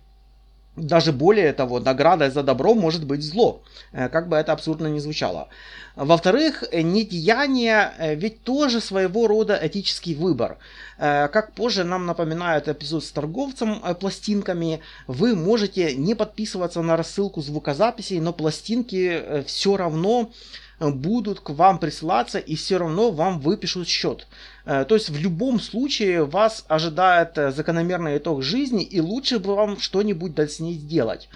Даже 0.76 1.12
более 1.12 1.54
того, 1.54 1.80
наградой 1.80 2.30
за 2.30 2.42
добро 2.42 2.74
может 2.74 3.06
быть 3.06 3.22
зло, 3.22 3.62
э, 3.92 4.10
как 4.10 4.28
бы 4.28 4.36
это 4.36 4.52
абсурдно 4.52 4.88
ни 4.88 4.98
звучало. 4.98 5.48
Во-вторых, 5.96 6.64
э, 6.70 6.82
недеяние 6.82 7.92
э, 7.98 8.14
ведь 8.14 8.42
тоже 8.42 8.82
своего 8.82 9.26
рода 9.26 9.58
этический 9.60 10.14
выбор. 10.14 10.58
Как 10.98 11.52
позже 11.52 11.84
нам 11.84 12.06
напоминает 12.06 12.68
эпизод 12.68 13.04
с 13.04 13.10
торговцем 13.10 13.82
пластинками, 14.00 14.80
вы 15.06 15.34
можете 15.34 15.94
не 15.94 16.14
подписываться 16.14 16.80
на 16.80 16.96
рассылку 16.96 17.42
звукозаписей, 17.42 18.18
но 18.18 18.32
пластинки 18.32 19.44
все 19.46 19.76
равно 19.76 20.32
будут 20.80 21.40
к 21.40 21.50
вам 21.50 21.78
присылаться 21.78 22.38
и 22.38 22.54
все 22.54 22.78
равно 22.78 23.10
вам 23.10 23.40
выпишут 23.40 23.88
счет. 23.88 24.26
Э, 24.66 24.84
то 24.84 24.96
есть 24.96 25.08
в 25.08 25.18
любом 25.18 25.60
случае 25.60 26.24
вас 26.24 26.64
ожидает 26.68 27.38
э, 27.38 27.52
закономерный 27.52 28.18
итог 28.18 28.42
жизни 28.42 28.82
и 28.82 29.00
лучше 29.00 29.38
бы 29.38 29.54
вам 29.54 29.78
что-нибудь 29.78 30.38
с 30.38 30.60
ней 30.60 30.74
сделать. 30.74 31.28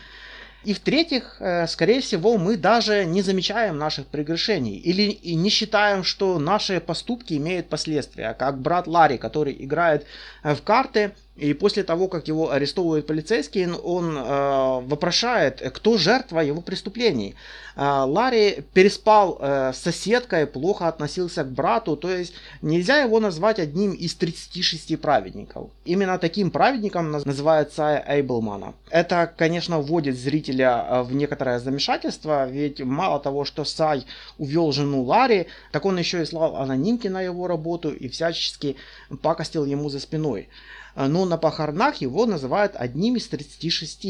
И 0.64 0.75
в-третьих, 0.75 1.37
э, 1.38 1.66
скорее 1.68 2.00
всего, 2.00 2.37
мы 2.37 2.56
даже 2.56 3.04
не 3.06 3.22
замечаем 3.22 3.78
наших 3.78 4.06
прегрешений 4.08 4.76
или 4.76 5.18
не 5.34 5.49
считаем, 5.49 6.02
что 6.04 6.38
наши 6.38 6.80
поступки 6.80 7.34
имеют 7.34 7.68
последствия, 7.68 8.34
как 8.34 8.60
брат 8.60 8.87
Ларри, 8.87 9.16
который 9.16 9.56
играет 9.58 10.04
в 10.42 10.60
карты, 10.62 11.12
и 11.37 11.54
после 11.54 11.84
того, 11.84 12.08
как 12.08 12.28
его 12.28 12.50
арестовывают 12.50 13.06
полицейские, 13.06 13.75
он 13.75 14.16
э, 14.16 14.80
вопрошает, 14.84 15.62
кто 15.75 15.96
жертва 15.96 16.40
его 16.40 16.60
преступлений. 16.60 17.34
Э, 17.76 18.04
Ларри 18.06 18.62
переспал 18.75 19.38
э, 19.40 19.72
с 19.72 19.78
соседкой, 19.78 20.46
плохо 20.46 20.87
относился 20.87 21.44
к 21.44 21.50
брату, 21.50 21.96
то 21.96 22.10
есть 22.10 22.34
нельзя 22.60 23.00
его 23.00 23.20
назвать 23.20 23.58
одним 23.58 23.92
из 23.92 24.14
36 24.16 25.00
праведников. 25.00 25.70
Именно 25.87 26.18
таким 26.18 26.50
праведником 26.50 27.10
называют 27.10 27.72
Сая 27.72 28.04
Эйблмана. 28.06 28.75
Это, 28.90 29.32
конечно, 29.34 29.80
вводит 29.80 30.18
зрителя 30.18 30.84
э, 30.87 31.02
в 31.02 31.14
некоторое 31.14 31.58
замешательство, 31.58 32.46
ведь 32.50 32.80
мало 32.80 33.18
того, 33.18 33.46
что 33.46 33.64
Сай 33.64 34.04
увел 34.37 34.72
жену 34.72 35.04
Ларри, 35.04 35.46
так 35.72 35.87
он 35.87 35.96
еще 35.96 36.20
и 36.20 36.26
слал 36.26 36.56
анонимки 36.56 37.08
на 37.08 37.22
его 37.22 37.46
работу 37.46 37.90
и 37.90 38.08
всячески 38.08 38.76
пакостил 39.22 39.64
ему 39.64 39.88
за 39.88 40.00
спиной. 40.00 40.49
Э, 40.94 41.06
но 41.06 41.25
на 41.25 41.37
похоронах 41.37 41.97
его 41.97 42.26
называют 42.26 42.73
одним 42.76 43.16
из 43.16 43.28
36. 43.28 44.04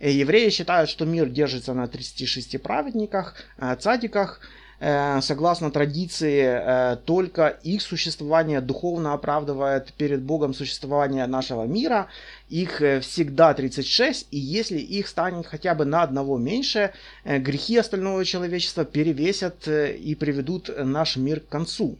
Э, 0.00 0.10
евреи 0.10 0.50
считают, 0.50 0.90
что 0.90 1.04
мир 1.04 1.28
держится 1.28 1.74
на 1.74 1.86
36 1.86 2.60
праведниках, 2.62 3.34
э, 3.58 3.76
цадиках. 3.76 4.40
Согласно 5.20 5.70
традиции, 5.70 6.98
только 7.06 7.46
их 7.62 7.80
существование 7.80 8.60
духовно 8.60 9.14
оправдывает 9.14 9.94
перед 9.94 10.20
Богом 10.20 10.52
существование 10.52 11.26
нашего 11.26 11.64
мира. 11.64 12.08
Их 12.50 12.82
всегда 13.00 13.54
36, 13.54 14.26
и 14.32 14.38
если 14.38 14.78
их 14.78 15.06
станет 15.06 15.46
хотя 15.46 15.74
бы 15.74 15.84
на 15.84 16.02
одного 16.02 16.36
меньше, 16.38 16.92
грехи 17.24 17.78
остального 17.78 18.24
человечества 18.26 18.84
перевесят 18.84 19.66
и 19.68 20.14
приведут 20.16 20.68
наш 20.76 21.16
мир 21.16 21.40
к 21.40 21.48
концу. 21.48 21.96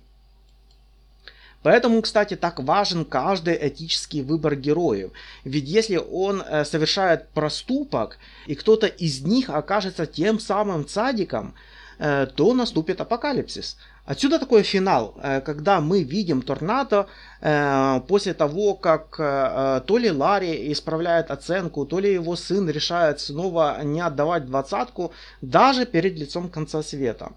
Поэтому, 1.65 2.03
кстати, 2.03 2.37
так 2.37 2.61
важен 2.61 3.07
каждый 3.07 3.57
этический 3.69 4.21
выбор 4.21 4.55
героев. 4.55 5.13
Ведь 5.45 5.65
если 5.65 5.97
он 5.97 6.43
э, 6.43 6.63
совершает 6.67 7.31
проступок, 7.31 8.19
и 8.47 8.55
кто-то 8.55 8.87
из 8.87 9.23
них 9.23 9.49
окажется 9.49 10.05
тем 10.05 10.39
самым 10.41 10.87
цадиком, 10.87 11.55
э, 11.99 12.27
то 12.27 12.53
наступит 12.53 13.01
апокалипсис. 13.01 13.79
Отсюда 14.05 14.39
такой 14.39 14.63
финал, 14.63 15.15
э, 15.23 15.41
когда 15.41 15.81
мы 15.81 16.03
видим 16.03 16.43
торнадо 16.43 17.07
после 18.09 18.33
того, 18.33 18.75
как 18.75 19.17
то 19.17 19.99
ли 19.99 20.11
Ларри 20.11 20.73
исправляет 20.73 21.31
оценку, 21.31 21.85
то 21.85 21.99
ли 21.99 22.15
его 22.15 22.37
сын 22.37 22.71
решает 22.71 23.21
снова 23.21 23.83
не 23.83 24.01
отдавать 24.01 24.47
двадцатку 24.47 25.13
даже 25.43 25.85
перед 25.85 26.19
лицом 26.19 26.49
конца 26.49 26.83
света. 26.83 27.33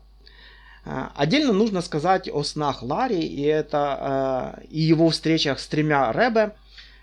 А, 0.89 1.11
отдельно 1.15 1.51
нужно 1.51 1.81
сказать 1.81 2.29
о 2.29 2.43
снах 2.43 2.81
Ларри 2.81 3.19
и, 3.19 3.43
это, 3.43 4.55
э, 4.59 4.65
и 4.69 4.79
его 4.79 5.09
встречах 5.09 5.59
с 5.59 5.67
тремя 5.67 6.13
Рэбе. 6.13 6.53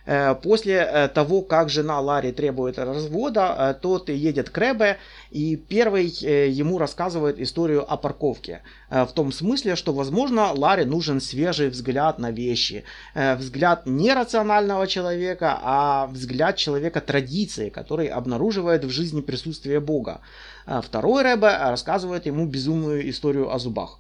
Э, 0.07 0.35
после 0.35 0.77
э, 0.77 1.09
того, 1.09 1.43
как 1.43 1.69
жена 1.69 2.01
Ларри 2.01 2.33
требует 2.33 2.79
развода, 2.79 3.79
тот 3.83 4.09
едет 4.09 4.49
к 4.49 4.57
Рэбе 4.57 4.97
и 5.31 5.57
первый 5.57 6.07
ему 6.07 6.79
рассказывает 6.79 7.39
историю 7.39 7.85
о 7.91 7.99
парковке. 7.99 8.63
В 8.89 9.11
том 9.15 9.33
смысле, 9.33 9.77
что, 9.77 9.93
возможно, 9.93 10.53
Ларри 10.53 10.87
нужен 10.87 11.21
свежий 11.21 11.69
взгляд 11.69 12.19
на 12.19 12.31
вещи. 12.31 12.85
Взгляд 13.15 13.87
не 13.87 14.15
рационального 14.15 14.87
человека, 14.87 15.59
а 15.61 16.07
взгляд 16.07 16.57
человека 16.57 17.01
традиции, 17.01 17.69
который 17.69 18.07
обнаруживает 18.07 18.85
в 18.85 18.91
жизни 18.91 19.21
присутствие 19.21 19.81
Бога. 19.81 20.21
А 20.67 20.81
второй 20.81 21.23
Рэбе 21.23 21.49
рассказывает 21.49 22.27
ему 22.27 22.47
безумную 22.47 23.09
историю 23.11 23.53
о 23.53 23.59
зубах. 23.59 23.99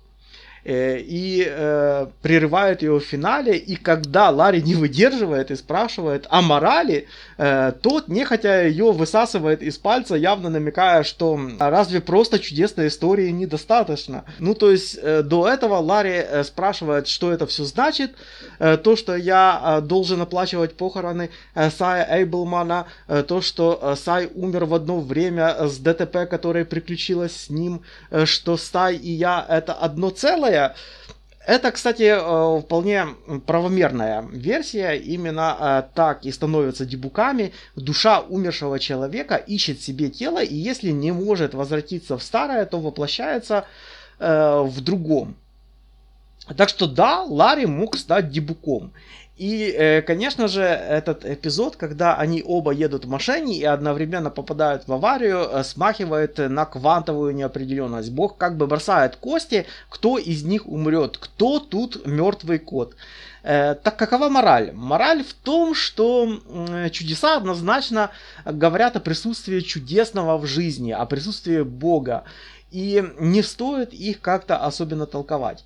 Э, 0.64 0.98
и 0.98 1.46
э, 1.46 2.06
прерывают 2.22 2.80
его 2.80 2.98
в 2.98 3.04
финале, 3.04 3.56
и 3.56 3.76
когда 3.76 4.30
Ларри 4.30 4.62
не 4.62 4.74
выдерживает 4.74 5.50
и 5.50 5.56
спрашивает 5.56 6.26
о 6.30 6.40
морали, 6.40 7.06
э, 7.36 7.72
тот, 7.82 8.08
нехотя 8.08 8.62
ее 8.64 8.90
высасывает 8.92 9.62
из 9.62 9.76
пальца, 9.76 10.14
явно 10.14 10.48
намекая, 10.48 11.02
что 11.02 11.38
разве 11.58 12.00
просто 12.00 12.38
чудесной 12.38 12.88
истории 12.88 13.28
недостаточно. 13.28 14.24
Ну, 14.38 14.54
то 14.54 14.70
есть 14.70 14.98
э, 15.02 15.22
до 15.22 15.46
этого 15.48 15.74
Ларри 15.74 16.12
э, 16.12 16.44
спрашивает, 16.44 17.08
что 17.08 17.30
это 17.30 17.46
все 17.46 17.64
значит, 17.64 18.12
э, 18.58 18.78
то, 18.78 18.96
что 18.96 19.14
я 19.16 19.60
э, 19.62 19.80
должен 19.82 20.22
оплачивать 20.22 20.78
похороны 20.78 21.28
э, 21.54 21.70
Сая 21.70 22.06
Эйблмана, 22.10 22.86
э, 23.06 23.22
то, 23.22 23.42
что 23.42 23.78
э, 23.82 23.96
Сай 23.96 24.30
умер 24.34 24.64
в 24.64 24.74
одно 24.74 25.00
время 25.00 25.68
с 25.68 25.76
ДТП, 25.76 26.26
которое 26.30 26.64
приключилось 26.64 27.36
с 27.36 27.50
ним, 27.50 27.82
э, 28.10 28.24
что 28.24 28.56
Сай 28.56 28.96
и 28.96 29.10
я 29.10 29.44
это 29.46 29.74
одно 29.74 30.08
целое, 30.08 30.53
Это, 31.46 31.72
кстати, 31.72 32.04
э, 32.04 32.60
вполне 32.60 33.06
правомерная 33.46 34.22
версия. 34.22 34.94
Именно 34.94 35.56
э, 35.60 35.82
так 35.94 36.24
и 36.24 36.32
становятся 36.32 36.86
дебуками. 36.86 37.52
Душа 37.76 38.20
умершего 38.20 38.78
человека 38.78 39.36
ищет 39.36 39.82
себе 39.82 40.08
тело, 40.08 40.42
и 40.42 40.54
если 40.54 40.90
не 40.90 41.12
может 41.12 41.54
возвратиться 41.54 42.16
в 42.16 42.22
старое, 42.22 42.64
то 42.64 42.80
воплощается 42.80 43.66
э, 44.18 44.62
в 44.62 44.80
другом. 44.80 45.36
Так 46.56 46.68
что 46.70 46.86
да, 46.86 47.22
Ларри 47.22 47.66
мог 47.66 47.96
стать 47.96 48.30
дебуком. 48.30 48.92
И, 49.36 49.74
э, 49.76 50.02
конечно 50.02 50.46
же, 50.46 50.62
этот 50.62 51.24
эпизод, 51.24 51.74
когда 51.74 52.14
они 52.14 52.40
оба 52.46 52.70
едут 52.70 53.04
в 53.04 53.08
машине 53.08 53.56
и 53.56 53.64
одновременно 53.64 54.30
попадают 54.30 54.86
в 54.86 54.92
аварию, 54.92 55.40
э, 55.40 55.64
смахивает 55.64 56.38
на 56.38 56.64
квантовую 56.64 57.34
неопределенность. 57.34 58.12
Бог 58.12 58.38
как 58.38 58.56
бы 58.56 58.68
бросает 58.68 59.16
кости, 59.16 59.66
кто 59.88 60.18
из 60.18 60.44
них 60.44 60.68
умрет, 60.68 61.18
кто 61.18 61.58
тут 61.58 62.06
мертвый 62.06 62.60
кот. 62.60 62.94
Э, 63.42 63.74
так 63.74 63.96
какова 63.96 64.28
мораль? 64.28 64.70
Мораль 64.72 65.24
в 65.24 65.34
том, 65.34 65.74
что 65.74 66.28
чудеса 66.92 67.36
однозначно 67.36 68.10
говорят 68.44 68.94
о 68.94 69.00
присутствии 69.00 69.60
чудесного 69.60 70.38
в 70.38 70.46
жизни, 70.46 70.92
о 70.92 71.06
присутствии 71.06 71.62
Бога. 71.62 72.22
И 72.70 73.04
не 73.18 73.42
стоит 73.42 73.92
их 73.92 74.20
как-то 74.20 74.58
особенно 74.58 75.06
толковать. 75.06 75.64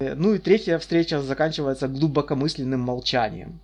Ну 0.00 0.32
и 0.32 0.38
третья 0.38 0.78
встреча 0.78 1.20
заканчивается 1.20 1.86
глубокомысленным 1.86 2.80
молчанием. 2.80 3.60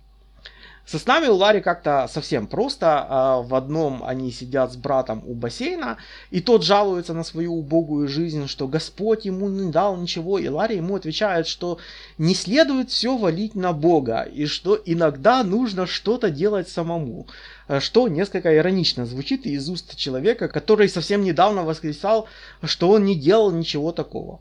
Со 0.85 0.99
снами 0.99 1.25
у 1.25 1.33
Ларри 1.33 1.61
как-то 1.61 2.07
совсем 2.13 2.45
просто. 2.45 3.05
А, 3.09 3.41
в 3.41 3.55
одном 3.55 4.03
они 4.05 4.31
сидят 4.31 4.71
с 4.71 4.75
братом 4.75 5.23
у 5.25 5.33
бассейна, 5.33 5.97
и 6.29 6.39
тот 6.39 6.63
жалуется 6.63 7.15
на 7.15 7.23
свою 7.23 7.55
убогую 7.55 8.07
жизнь, 8.07 8.47
что 8.47 8.67
Господь 8.67 9.25
ему 9.25 9.49
не 9.49 9.71
дал 9.71 9.97
ничего, 9.97 10.37
и 10.37 10.47
Ларри 10.47 10.75
ему 10.75 10.95
отвечает, 10.95 11.47
что 11.47 11.79
не 12.19 12.35
следует 12.35 12.91
все 12.91 13.17
валить 13.17 13.55
на 13.55 13.73
Бога, 13.73 14.21
и 14.21 14.45
что 14.45 14.79
иногда 14.85 15.43
нужно 15.43 15.87
что-то 15.87 16.29
делать 16.29 16.69
самому. 16.69 17.25
Что 17.79 18.07
несколько 18.07 18.55
иронично 18.55 19.07
звучит 19.07 19.47
из 19.47 19.67
уст 19.67 19.97
человека, 19.97 20.47
который 20.47 20.87
совсем 20.87 21.23
недавно 21.23 21.63
восклицал, 21.63 22.27
что 22.63 22.91
он 22.91 23.05
не 23.05 23.15
делал 23.15 23.51
ничего 23.51 23.91
такого. 23.91 24.39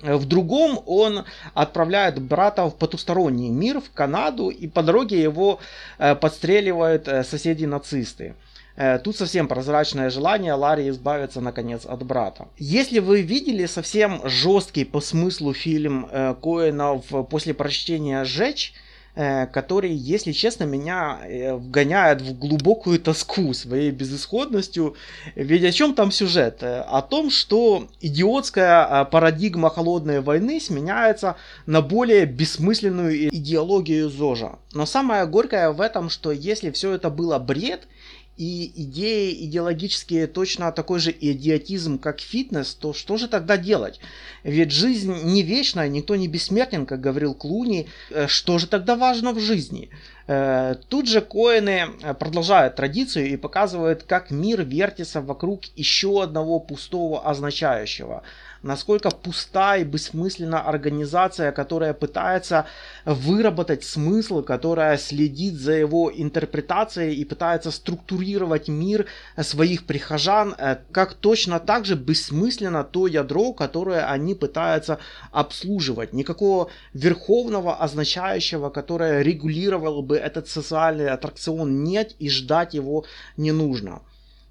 В 0.00 0.26
другом 0.26 0.80
он 0.86 1.24
отправляет 1.54 2.20
брата 2.20 2.66
в 2.66 2.76
потусторонний 2.76 3.48
мир, 3.48 3.80
в 3.80 3.90
Канаду, 3.90 4.48
и 4.48 4.68
по 4.68 4.82
дороге 4.82 5.20
его 5.20 5.58
э, 5.98 6.14
подстреливают 6.14 7.08
э, 7.08 7.24
соседи-нацисты. 7.24 8.34
Э, 8.76 9.00
тут 9.00 9.16
совсем 9.16 9.48
прозрачное 9.48 10.08
желание 10.10 10.52
Ларри 10.52 10.88
избавиться 10.88 11.40
наконец 11.40 11.84
от 11.84 12.04
брата. 12.04 12.46
Если 12.58 13.00
вы 13.00 13.22
видели 13.22 13.66
совсем 13.66 14.20
жесткий 14.24 14.84
по 14.84 15.00
смыслу 15.00 15.52
фильм 15.52 16.08
Коэна 16.42 16.98
после 17.28 17.52
прочтения 17.52 18.24
«Жечь», 18.24 18.74
Э, 19.20 19.48
который, 19.48 19.90
если 19.90 20.30
честно, 20.30 20.62
меня 20.62 21.18
э, 21.24 21.52
вгоняет 21.52 22.22
в 22.22 22.38
глубокую 22.38 23.00
тоску 23.00 23.52
своей 23.52 23.90
безысходностью. 23.90 24.94
Ведь 25.34 25.64
о 25.64 25.72
чем 25.72 25.94
там 25.94 26.12
сюжет? 26.12 26.62
Э, 26.62 26.82
о 26.82 27.02
том, 27.02 27.28
что 27.28 27.88
идиотская 28.00 29.04
парадигма 29.06 29.70
холодной 29.70 30.20
войны 30.20 30.60
сменяется 30.60 31.34
на 31.66 31.82
более 31.82 32.26
бессмысленную 32.26 33.34
идеологию 33.34 34.08
ЗОЖа. 34.08 34.60
Но 34.72 34.86
самое 34.86 35.26
горькое 35.26 35.72
в 35.72 35.80
этом, 35.80 36.10
что 36.10 36.30
если 36.30 36.70
все 36.70 36.92
это 36.92 37.10
было 37.10 37.40
бред, 37.40 37.88
и 38.38 38.72
идеи 38.82 39.44
идеологические 39.46 40.28
точно 40.28 40.70
такой 40.70 41.00
же 41.00 41.10
идиотизм, 41.10 41.98
как 41.98 42.20
фитнес, 42.20 42.72
то 42.74 42.92
что 42.92 43.16
же 43.16 43.26
тогда 43.26 43.56
делать? 43.56 43.98
Ведь 44.44 44.70
жизнь 44.70 45.12
не 45.24 45.42
вечная, 45.42 45.88
никто 45.88 46.14
не 46.14 46.28
бессмертен, 46.28 46.86
как 46.86 47.00
говорил 47.00 47.34
Клуни. 47.34 47.88
Э, 48.10 48.28
что 48.28 48.58
же 48.58 48.68
тогда 48.68 48.94
важно 48.94 49.32
в 49.32 49.40
жизни? 49.40 49.90
Э, 50.28 50.76
тут 50.88 51.08
же 51.08 51.20
Коины 51.20 51.88
э, 52.00 52.14
продолжают 52.14 52.76
традицию 52.76 53.28
и 53.28 53.36
показывают, 53.36 54.04
как 54.04 54.30
мир 54.30 54.62
вертится 54.62 55.20
вокруг 55.20 55.64
еще 55.74 56.22
одного 56.22 56.60
пустого 56.60 57.28
означающего– 57.28 58.22
насколько 58.62 59.10
пуста 59.10 59.76
и 59.76 59.84
бессмысленна 59.84 60.60
организация, 60.60 61.52
которая 61.52 61.94
пытается 61.94 62.66
выработать 63.04 63.84
смысл, 63.84 64.42
которая 64.42 64.96
следит 64.98 65.54
за 65.54 65.72
его 65.72 66.10
интерпретацией 66.14 67.14
и 67.14 67.24
пытается 67.24 67.70
структурировать 67.70 68.27
мир 68.68 69.06
своих 69.40 69.86
прихожан, 69.86 70.54
э, 70.58 70.76
как 70.92 71.14
точно 71.14 71.60
так 71.60 71.84
же 71.84 71.94
бессмысленно 71.94 72.84
то 72.84 73.06
ядро, 73.06 73.52
которое 73.52 74.06
они 74.06 74.34
пытаются 74.34 74.98
обслуживать. 75.32 76.12
Никакого 76.12 76.68
верховного 76.92 77.76
означающего, 77.76 78.70
которое 78.70 79.22
регулировало 79.22 80.02
бы 80.02 80.16
этот 80.16 80.48
социальный 80.48 81.08
аттракцион 81.08 81.84
нет 81.84 82.14
и 82.18 82.28
ждать 82.28 82.74
его 82.74 83.04
не 83.36 83.52
нужно. 83.52 84.02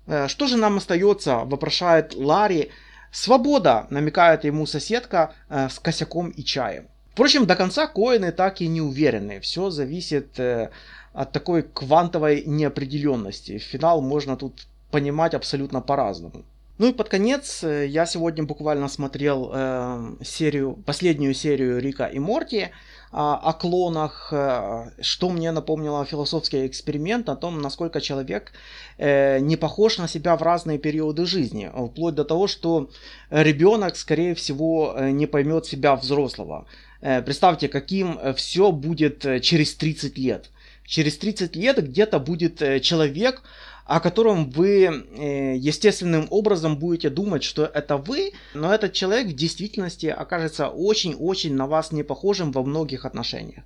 Э, 0.08 0.28
что 0.28 0.48
же 0.48 0.58
нам 0.58 0.78
остается, 0.78 1.38
вопрошает 1.40 2.16
Ларри, 2.16 2.72
Свобода, 3.12 3.88
намекает 3.90 4.44
ему 4.44 4.66
соседка 4.66 5.34
э, 5.50 5.70
с 5.70 5.80
косяком 5.80 6.30
и 6.30 6.44
чаем. 6.44 6.88
Впрочем, 7.14 7.48
до 7.48 7.56
конца 7.56 7.88
коины 7.88 8.32
так 8.32 8.62
и 8.62 8.68
не 8.68 8.80
уверены. 8.80 9.40
Все 9.40 9.72
зависит 9.72 10.40
э, 10.40 10.70
от 11.14 11.32
такой 11.32 11.64
квантовой 11.64 12.44
неопределенности. 12.46 13.58
Финал 13.58 14.02
можно 14.02 14.36
тут 14.38 14.68
понимать 14.92 15.34
абсолютно 15.34 15.82
по-разному. 15.82 16.44
Ну 16.78 16.90
и 16.90 16.94
под 16.94 17.10
конец 17.10 17.64
э, 17.64 17.88
я 17.88 18.06
сегодня 18.06 18.44
буквально 18.44 18.88
смотрел 18.88 19.52
э, 19.52 20.16
серию, 20.24 20.74
последнюю 20.86 21.34
серию 21.34 21.80
Рика 21.80 22.06
и 22.06 22.20
Морти 22.20 22.70
о 23.12 23.54
клонах, 23.54 24.30
э, 24.32 24.92
что 25.02 25.30
мне 25.30 25.52
напомнило 25.52 26.06
философский 26.06 26.68
эксперимент 26.68 27.30
о 27.30 27.36
том, 27.36 27.62
насколько 27.62 28.02
человек 28.02 28.52
э, 28.98 29.40
не 29.40 29.56
похож 29.56 29.98
на 29.98 30.08
себя 30.08 30.36
в 30.36 30.42
разные 30.42 30.78
периоды 30.78 31.26
жизни, 31.26 31.72
вплоть 31.92 32.16
до 32.16 32.26
того, 32.26 32.48
что 32.48 32.90
ребенок, 33.30 33.96
скорее 33.96 34.36
всего, 34.36 34.94
э, 34.96 35.12
не 35.12 35.26
поймет 35.26 35.66
себя 35.66 35.96
взрослого. 35.96 36.66
Представьте, 37.00 37.68
каким 37.68 38.20
все 38.34 38.72
будет 38.72 39.22
через 39.44 39.76
30 39.76 40.18
лет. 40.18 40.50
Через 40.88 41.18
30 41.18 41.56
лет 41.58 41.86
где-то 41.86 42.18
будет 42.18 42.60
человек, 42.82 43.44
о 43.88 44.02
котором 44.02 44.50
вы 44.50 44.84
э, 44.84 45.56
естественным 45.58 46.28
образом 46.30 46.78
будете 46.78 47.10
думать, 47.10 47.44
что 47.44 47.66
это 47.66 47.96
вы, 47.96 48.34
но 48.54 48.74
этот 48.74 48.92
человек 48.92 49.28
в 49.28 49.36
действительности 49.36 50.08
окажется 50.08 50.68
очень-очень 50.68 51.56
на 51.56 51.68
вас 51.68 51.94
не 51.94 52.04
похожим 52.04 52.52
во 52.52 52.64
многих 52.64 53.06
отношениях. 53.06 53.64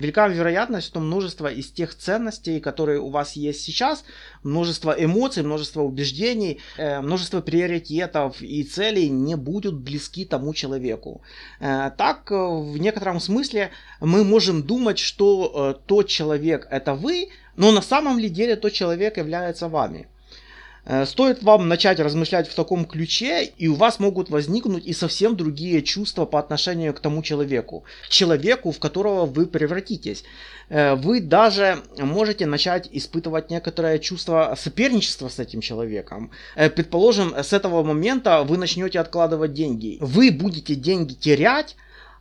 Велика 0.00 0.28
вероятность, 0.28 0.86
что 0.86 1.00
множество 1.00 1.48
из 1.48 1.70
тех 1.70 1.94
ценностей, 1.94 2.60
которые 2.60 3.00
у 3.00 3.08
вас 3.08 3.32
есть 3.32 3.62
сейчас, 3.62 4.04
множество 4.42 4.92
эмоций, 4.92 5.42
множество 5.42 5.82
убеждений, 5.82 6.60
э, 6.78 7.00
множество 7.00 7.42
приоритетов 7.42 8.40
и 8.40 8.62
целей 8.62 9.10
не 9.10 9.36
будут 9.36 9.74
близки 9.74 10.24
тому 10.24 10.54
человеку. 10.54 11.20
Э, 11.60 11.90
так, 11.98 12.30
в 12.30 12.78
некотором 12.78 13.20
смысле 13.20 13.70
мы 14.00 14.24
можем 14.24 14.62
думать, 14.62 14.98
что 14.98 15.78
тот 15.86 16.08
человек 16.08 16.66
это 16.70 16.94
вы, 16.94 17.28
но 17.58 17.72
на 17.72 17.82
самом 17.82 18.18
ли 18.18 18.28
деле 18.28 18.54
тот 18.54 18.72
человек 18.72 19.16
является 19.16 19.68
вами. 19.68 20.06
Э, 20.84 21.04
стоит 21.04 21.42
вам 21.42 21.68
начать 21.68 21.98
размышлять 21.98 22.48
в 22.48 22.54
таком 22.54 22.84
ключе, 22.84 23.44
и 23.44 23.66
у 23.66 23.74
вас 23.74 23.98
могут 23.98 24.30
возникнуть 24.30 24.86
и 24.86 24.92
совсем 24.92 25.36
другие 25.36 25.82
чувства 25.82 26.24
по 26.24 26.38
отношению 26.38 26.94
к 26.94 27.00
тому 27.00 27.20
человеку. 27.22 27.84
Человеку, 28.08 28.70
в 28.70 28.78
которого 28.78 29.26
вы 29.26 29.46
превратитесь. 29.46 30.22
Э, 30.68 30.94
вы 30.94 31.20
даже 31.20 31.82
можете 31.98 32.46
начать 32.46 32.88
испытывать 32.92 33.50
некоторое 33.50 33.98
чувство 33.98 34.56
соперничества 34.56 35.28
с 35.28 35.40
этим 35.40 35.60
человеком. 35.60 36.30
Э, 36.54 36.70
предположим, 36.70 37.34
с 37.34 37.52
этого 37.52 37.82
момента 37.82 38.44
вы 38.44 38.56
начнете 38.56 39.00
откладывать 39.00 39.52
деньги. 39.52 39.98
Вы 40.00 40.30
будете 40.30 40.76
деньги 40.76 41.14
терять, 41.14 41.74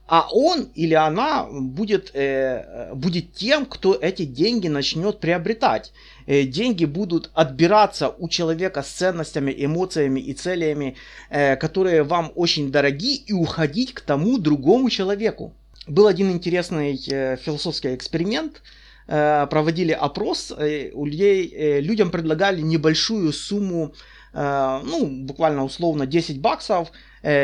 а 0.08 0.28
он 0.32 0.70
или 0.74 0.94
она 0.94 1.44
будет, 1.44 2.12
э, 2.14 2.94
будет 2.96 3.34
тем, 3.34 3.66
кто 3.66 3.94
эти 3.94 4.24
деньги 4.24 4.70
начнет 4.70 5.20
приобретать. 5.20 5.92
Э, 6.26 6.44
деньги 6.44 6.86
будут 6.86 7.30
отбираться 7.34 8.10
у 8.18 8.30
человека 8.30 8.84
с 8.84 8.88
ценностями, 8.88 9.54
эмоциями 9.58 10.22
и 10.22 10.34
целями, 10.34 10.96
э, 11.30 11.58
которые 11.58 12.04
вам 12.04 12.32
очень 12.36 12.72
дороги, 12.72 13.16
и 13.16 13.34
уходить 13.34 13.94
к 13.94 14.02
тому 14.02 14.38
другому 14.38 14.90
человеку. 14.90 15.54
Был 15.88 16.08
один 16.08 16.32
интересный 16.32 17.00
э, 17.10 17.38
философский 17.38 17.94
эксперимент. 17.94 18.62
Э, 19.08 19.46
проводили 19.50 19.92
опрос, 19.92 20.54
э, 20.58 20.92
у 20.94 21.06
людей, 21.06 21.54
э, 21.54 21.82
людям 21.82 22.12
предлагали 22.12 22.62
небольшую 22.62 23.34
сумму, 23.34 23.94
э, 24.34 24.82
ну, 24.86 25.06
буквально 25.06 25.66
условно 25.66 26.06
10 26.06 26.40
баксов, 26.40 26.92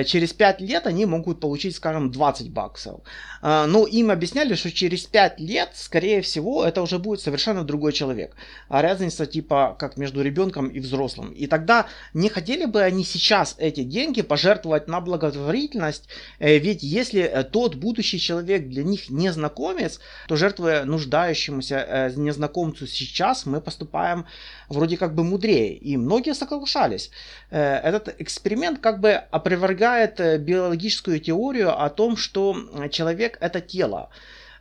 через 0.05 0.33
5 0.33 0.61
лет 0.61 0.87
они 0.87 1.05
могут 1.05 1.39
получить, 1.39 1.75
скажем, 1.75 2.11
20 2.11 2.51
баксов. 2.51 3.01
Но 3.41 3.85
им 3.85 4.11
объясняли, 4.11 4.55
что 4.55 4.71
через 4.71 5.05
5 5.05 5.39
лет, 5.39 5.71
скорее 5.73 6.21
всего, 6.21 6.63
это 6.63 6.81
уже 6.81 6.99
будет 6.99 7.21
совершенно 7.21 7.63
другой 7.63 7.93
человек. 7.93 8.35
А 8.69 8.81
разница 8.81 9.25
типа 9.25 9.75
как 9.77 9.97
между 9.97 10.21
ребенком 10.21 10.67
и 10.67 10.79
взрослым. 10.79 11.31
И 11.31 11.47
тогда 11.47 11.87
не 12.13 12.29
хотели 12.29 12.65
бы 12.65 12.81
они 12.81 13.03
сейчас 13.03 13.55
эти 13.57 13.83
деньги 13.83 14.21
пожертвовать 14.21 14.87
на 14.87 15.01
благотворительность, 15.01 16.07
ведь 16.39 16.83
если 16.83 17.47
тот 17.51 17.75
будущий 17.75 18.19
человек 18.19 18.67
для 18.67 18.83
них 18.83 19.09
незнакомец, 19.09 19.99
то 20.27 20.35
жертвуя 20.35 20.85
нуждающемуся 20.85 22.13
незнакомцу 22.15 22.87
сейчас, 22.87 23.45
мы 23.45 23.61
поступаем 23.61 24.25
вроде 24.69 24.97
как 24.97 25.15
бы 25.15 25.23
мудрее. 25.23 25.75
И 25.75 25.97
многие 25.97 26.33
соглашались. 26.33 27.11
Э, 27.49 27.75
этот 27.75 28.15
эксперимент 28.19 28.79
как 28.79 28.99
бы 28.99 29.11
опровергает 29.11 29.72
э, 30.19 30.37
биологическую 30.37 31.19
теорию 31.19 31.79
о 31.79 31.89
том, 31.89 32.17
что 32.17 32.55
человек 32.91 33.37
это 33.41 33.61
тело. 33.61 34.09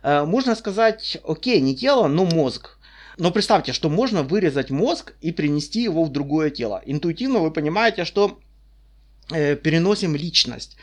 Э, 0.01 0.25
можно 0.25 0.55
сказать, 0.55 1.17
окей, 1.23 1.61
не 1.61 1.75
тело, 1.75 2.07
но 2.07 2.25
мозг. 2.25 2.77
Но 3.17 3.31
представьте, 3.31 3.73
что 3.73 3.89
можно 3.89 4.23
вырезать 4.23 4.71
мозг 4.71 5.13
и 5.21 5.31
принести 5.31 5.83
его 5.83 6.03
в 6.03 6.11
другое 6.11 6.49
тело. 6.49 6.81
Интуитивно 6.85 7.39
вы 7.39 7.51
понимаете, 7.51 8.05
что 8.05 8.39
переносим 9.29 10.15
личность. 10.15 10.77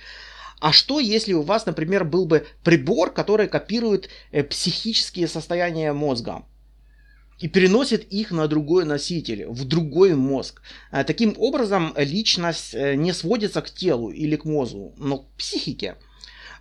А 0.60 0.72
что, 0.72 1.00
если 1.00 1.32
у 1.32 1.42
вас, 1.42 1.66
например, 1.66 2.04
был 2.04 2.26
бы 2.26 2.46
прибор, 2.62 3.12
который 3.12 3.48
копирует 3.48 4.08
психические 4.48 5.26
состояния 5.26 5.92
мозга? 5.92 6.44
И 7.40 7.48
переносит 7.48 8.04
их 8.12 8.30
на 8.30 8.46
другой 8.46 8.84
носитель, 8.84 9.46
в 9.46 9.64
другой 9.64 10.14
мозг. 10.14 10.62
А, 10.90 11.04
таким 11.04 11.34
образом, 11.38 11.94
личность 11.96 12.74
э, 12.74 12.94
не 12.94 13.12
сводится 13.12 13.62
к 13.62 13.70
телу 13.70 14.10
или 14.10 14.36
к 14.36 14.44
мозгу, 14.44 14.94
но 14.98 15.18
к 15.18 15.26
психике. 15.38 15.96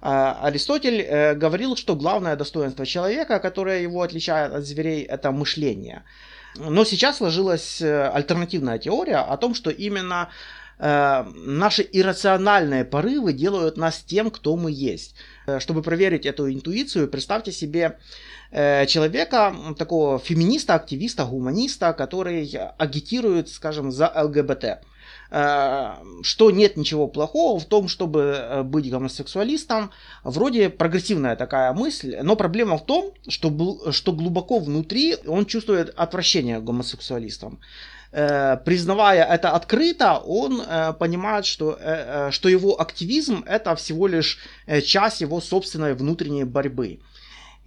А, 0.01 0.39
Аристотель 0.41 1.01
э, 1.01 1.35
говорил, 1.35 1.75
что 1.75 1.95
главное 1.95 2.37
достоинство 2.37 2.85
человека, 2.85 3.39
которое 3.39 3.81
его 3.81 4.01
отличает 4.01 4.53
от 4.53 4.63
зверей, 4.63 5.03
это 5.03 5.31
мышление. 5.31 6.03
Но 6.55 6.85
сейчас 6.85 7.17
сложилась 7.17 7.81
э, 7.81 8.09
альтернативная 8.09 8.79
теория 8.79 9.17
о 9.17 9.35
том, 9.35 9.53
что 9.53 9.69
именно 9.69 10.29
наши 10.79 11.87
иррациональные 11.91 12.85
порывы 12.85 13.33
делают 13.33 13.75
нас 13.75 13.99
тем, 13.99 14.31
кто 14.31 14.55
мы 14.55 14.71
есть. 14.71 15.15
Чтобы 15.59 15.81
проверить 15.81 16.25
эту 16.25 16.49
интуицию, 16.49 17.09
представьте 17.09 17.51
себе 17.51 17.97
Э, 18.51 18.87
человека, 18.87 19.55
такого 19.77 20.17
феминиста, 20.17 20.73
активиста, 20.73 21.25
гуманиста, 21.25 21.93
который 21.93 22.49
агитирует, 22.77 23.49
скажем, 23.49 23.91
за 23.91 24.11
ЛГБТ 24.15 24.81
э, 25.29 25.93
что 26.23 26.49
нет 26.49 26.75
ничего 26.75 27.07
плохого 27.07 27.59
в 27.59 27.65
том, 27.65 27.87
чтобы 27.87 28.21
э, 28.21 28.63
быть 28.63 28.89
гомосексуалистом. 28.89 29.91
Вроде 30.23 30.71
прогрессивная 30.71 31.35
такая 31.35 31.73
мысль, 31.73 32.17
но 32.23 32.35
проблема 32.35 32.79
в 32.79 32.85
том, 32.85 33.13
что, 33.27 33.91
что 33.91 34.13
глубоко 34.13 34.57
внутри 34.57 35.15
он 35.27 35.45
чувствует 35.45 35.93
отвращение 35.95 36.59
к 36.59 36.63
гомосексуалистам. 36.63 37.59
Признавая 38.11 39.23
это 39.23 39.51
открыто, 39.51 40.17
он 40.17 40.63
понимает, 40.97 41.45
что, 41.45 41.77
что 42.31 42.49
его 42.49 42.81
активизм 42.81 43.43
это 43.45 43.75
всего 43.75 44.07
лишь 44.07 44.39
часть 44.83 45.21
его 45.21 45.39
собственной 45.39 45.93
внутренней 45.93 46.43
борьбы. 46.43 46.99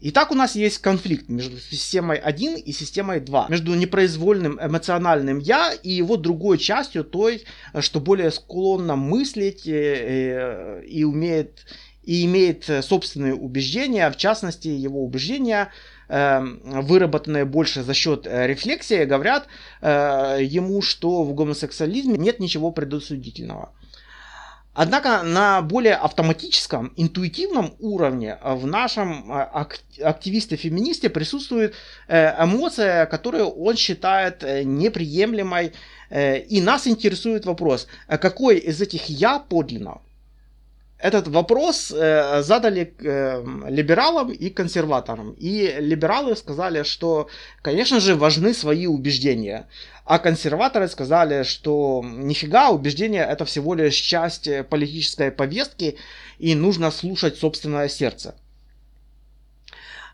Итак, 0.05 0.33
у 0.33 0.35
нас 0.35 0.57
есть 0.57 0.79
конфликт 0.79 1.29
между 1.29 1.59
системой 1.59 2.17
1 2.17 2.57
и 2.57 2.73
системой 2.73 3.21
2. 3.21 3.47
Между 3.49 3.73
непроизвольным 3.75 4.59
эмоциональным 4.61 5.39
я 5.39 5.73
и 5.73 5.93
его 5.93 6.17
другой 6.17 6.59
частью, 6.59 7.05
той, 7.05 7.45
что 7.79 8.01
более 8.01 8.33
склонна 8.33 8.97
мыслить 8.97 9.65
и, 9.65 9.73
э, 9.73 10.81
э, 10.81 10.85
и 10.87 11.05
умеет 11.05 11.65
и 12.03 12.25
имеет 12.25 12.69
собственные 12.81 13.37
убеждения, 13.37 14.11
в 14.11 14.17
частности, 14.17 14.67
его 14.67 15.05
убеждения, 15.05 15.69
э, 15.69 15.69
выработанные 16.09 17.45
больше 17.45 17.83
за 17.83 17.95
счет 17.95 18.27
рефлексии, 18.27 19.05
говорят 19.05 19.47
ему, 19.81 20.83
что 20.83 21.23
в 21.23 21.35
гомосексуализме 21.35 22.19
нет 22.19 22.41
ничего 22.41 22.71
предосудительного. 22.71 23.73
Однако 24.75 25.23
на 25.23 25.61
более 25.61 25.95
автоматическом, 25.95 26.95
интуитивном 26.97 27.75
уровне 27.79 28.39
э, 28.41 28.55
в 28.55 28.67
нашем 28.67 29.31
э, 29.31 29.67
активисте-феминисте 30.03 31.11
присутствует 31.11 31.75
э, 32.09 32.43
эмоция, 32.43 33.05
которую 33.05 33.49
он 33.49 33.77
считает 33.77 34.43
неприемлемой. 34.43 35.73
И 36.15 36.61
нас 36.61 36.87
интересует 36.87 37.47
вопрос, 37.47 37.87
какой 38.07 38.59
из 38.59 38.83
этих 38.83 39.07
я 39.07 39.39
подлинно? 39.39 40.03
Этот 41.03 41.27
вопрос 41.27 41.89
задали 41.89 42.95
либералам 43.69 44.31
и 44.31 44.51
консерваторам. 44.51 45.33
И 45.33 45.75
либералы 45.81 46.37
сказали, 46.37 46.85
что, 46.85 47.29
конечно 47.61 47.99
же, 47.99 48.15
важны 48.15 48.55
свои 48.55 48.87
убеждения. 48.87 49.67
А 50.05 50.19
консерваторы 50.19 50.89
сказали, 50.89 51.45
что 51.45 52.03
нифига, 52.05 52.71
убеждение 52.71 53.23
это 53.23 53.45
всего 53.45 53.75
лишь 53.75 53.95
часть 53.95 54.49
э, 54.49 54.65
политической 54.65 55.31
повестки, 55.31 55.97
и 56.39 56.55
нужно 56.55 56.91
слушать 56.91 57.39
собственное 57.39 57.89
сердце. 57.89 58.35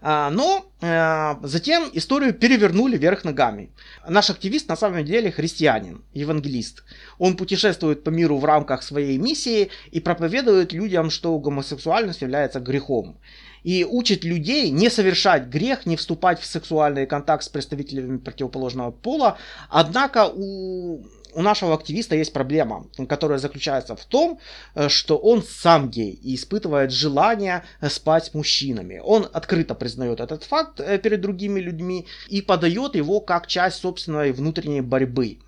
А, 0.00 0.30
но 0.30 0.64
э, 0.80 1.34
затем 1.42 1.90
историю 1.92 2.34
перевернули 2.34 2.96
вверх 2.96 3.24
ногами. 3.24 3.70
Наш 4.08 4.30
активист 4.30 4.68
на 4.68 4.76
самом 4.76 5.04
деле 5.04 5.30
христианин, 5.30 6.02
евангелист. 6.14 6.84
Он 7.18 7.37
путешествует 7.37 8.04
по 8.04 8.11
миру 8.11 8.38
в 8.38 8.44
рамках 8.44 8.82
своей 8.82 9.18
миссии 9.18 9.70
и 9.90 10.00
проповедует 10.00 10.72
людям, 10.72 11.11
что 11.11 11.38
гомосексуальность 11.38 12.22
является 12.22 12.61
грехом 12.61 13.18
и 13.64 13.84
учит 13.84 14.24
людей 14.24 14.70
не 14.70 14.90
совершать 14.90 15.46
грех, 15.46 15.87
не 15.87 15.96
вступать 15.96 16.40
в 16.40 16.46
сексуальный 16.46 17.06
контакт 17.06 17.44
с 17.44 17.48
представителями 17.48 18.18
противоположного 18.18 18.90
пола. 18.90 19.37
Однако 19.68 20.30
у, 20.32 21.02
у 21.38 21.42
нашего 21.42 21.74
активиста 21.74 22.16
есть 22.16 22.33
проблема, 22.33 22.87
которая 23.09 23.38
заключается 23.38 23.94
в 23.94 24.05
том, 24.05 24.40
э, 24.74 24.88
что 24.88 25.16
он 25.16 25.44
сам 25.44 25.88
гей 25.88 26.11
и 26.11 26.35
испытывает 26.35 26.90
желание 26.90 27.62
спать 27.88 28.24
с 28.24 28.35
мужчинами. 28.35 29.01
Он 29.05 29.29
открыто 29.33 29.77
признает 29.77 30.18
этот 30.18 30.42
факт 30.42 30.81
э, 30.81 30.98
перед 30.98 31.20
другими 31.20 31.61
людьми 31.61 32.07
и 32.29 32.42
подает 32.42 32.96
его 32.96 33.20
как 33.20 33.46
часть 33.46 33.81
собственной 33.81 34.33
внутренней 34.33 34.81
борьбы. 34.81 35.38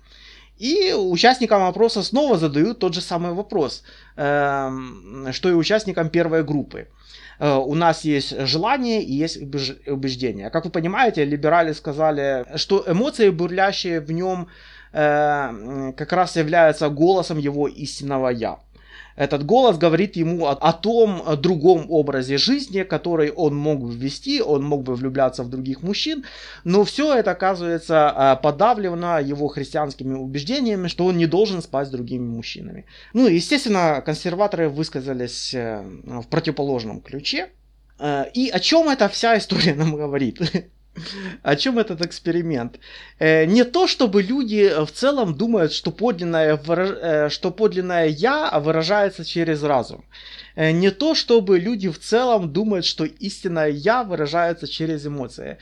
И 0.57 0.93
участникам 0.93 1.63
опроса 1.63 2.03
снова 2.03 2.37
задают 2.37 2.79
тот 2.79 2.93
же 2.93 3.01
самый 3.01 3.33
вопрос, 3.33 3.83
эм, 4.15 5.27
что 5.33 5.49
и 5.49 5.53
участникам 5.53 6.09
первой 6.09 6.43
группы. 6.43 6.87
Э, 7.39 7.55
у 7.55 7.75
нас 7.75 8.05
есть 8.05 8.47
желание 8.47 9.03
и 9.03 9.11
есть 9.11 9.37
убеждение. 9.87 10.49
Как 10.51 10.63
вы 10.63 10.71
понимаете, 10.71 11.25
либерали 11.25 11.73
сказали, 11.73 12.45
что 12.55 12.85
эмоции, 12.87 13.29
бурлящие 13.29 13.99
в 13.99 14.11
нем, 14.11 14.47
э, 14.93 15.93
как 15.95 16.11
раз 16.11 16.35
являются 16.35 16.89
голосом 16.89 17.37
его 17.37 17.67
истинного 17.67 18.29
«я». 18.29 18.59
Этот 19.15 19.45
голос 19.45 19.77
говорит 19.77 20.15
ему 20.15 20.45
о, 20.45 20.51
о 20.51 20.73
том 20.73 21.21
другом 21.37 21.85
образе 21.89 22.37
жизни, 22.37 22.83
который 22.83 23.31
он 23.31 23.55
мог 23.55 23.81
бы 23.81 23.93
ввести, 23.93 24.41
он 24.41 24.63
мог 24.63 24.83
бы 24.83 24.95
влюбляться 24.95 25.43
в 25.43 25.49
других 25.49 25.83
мужчин, 25.83 26.25
но 26.63 26.83
все 26.83 27.13
это 27.13 27.31
оказывается 27.31 28.13
э, 28.15 28.41
подавлено 28.41 29.19
его 29.19 29.47
христианскими 29.47 30.15
убеждениями, 30.15 30.87
что 30.87 31.05
он 31.05 31.17
не 31.17 31.27
должен 31.27 31.61
спать 31.61 31.87
с 31.87 31.91
другими 31.91 32.25
мужчинами. 32.25 32.85
Ну, 33.13 33.27
естественно, 33.27 34.01
консерваторы 34.05 34.69
высказались 34.69 35.53
э, 35.53 35.83
в 36.03 36.27
противоположном 36.27 37.01
ключе. 37.01 37.49
Э, 37.99 38.25
и 38.33 38.49
о 38.49 38.59
чем 38.59 38.89
эта 38.89 39.09
вся 39.09 39.37
история 39.37 39.75
нам 39.75 39.95
говорит? 39.95 40.41
О 41.43 41.55
чем 41.55 41.79
этот 41.79 42.05
эксперимент? 42.05 42.79
Э, 43.19 43.45
не 43.45 43.63
то, 43.63 43.87
чтобы 43.87 44.21
люди 44.21 44.71
в 44.85 44.91
целом 44.91 45.35
думают, 45.35 45.71
что 45.71 45.91
подлинное, 45.91 46.57
э, 46.57 47.29
что 47.29 47.51
подлинное 47.51 48.07
«я» 48.07 48.59
выражается 48.59 49.23
через 49.23 49.63
разум. 49.63 50.03
Э, 50.55 50.71
не 50.71 50.91
то, 50.91 51.15
чтобы 51.15 51.59
люди 51.59 51.89
в 51.89 51.99
целом 51.99 52.51
думают, 52.51 52.85
что 52.85 53.05
истинное 53.05 53.69
«я» 53.69 54.03
выражается 54.03 54.67
через 54.67 55.05
эмоции. 55.05 55.57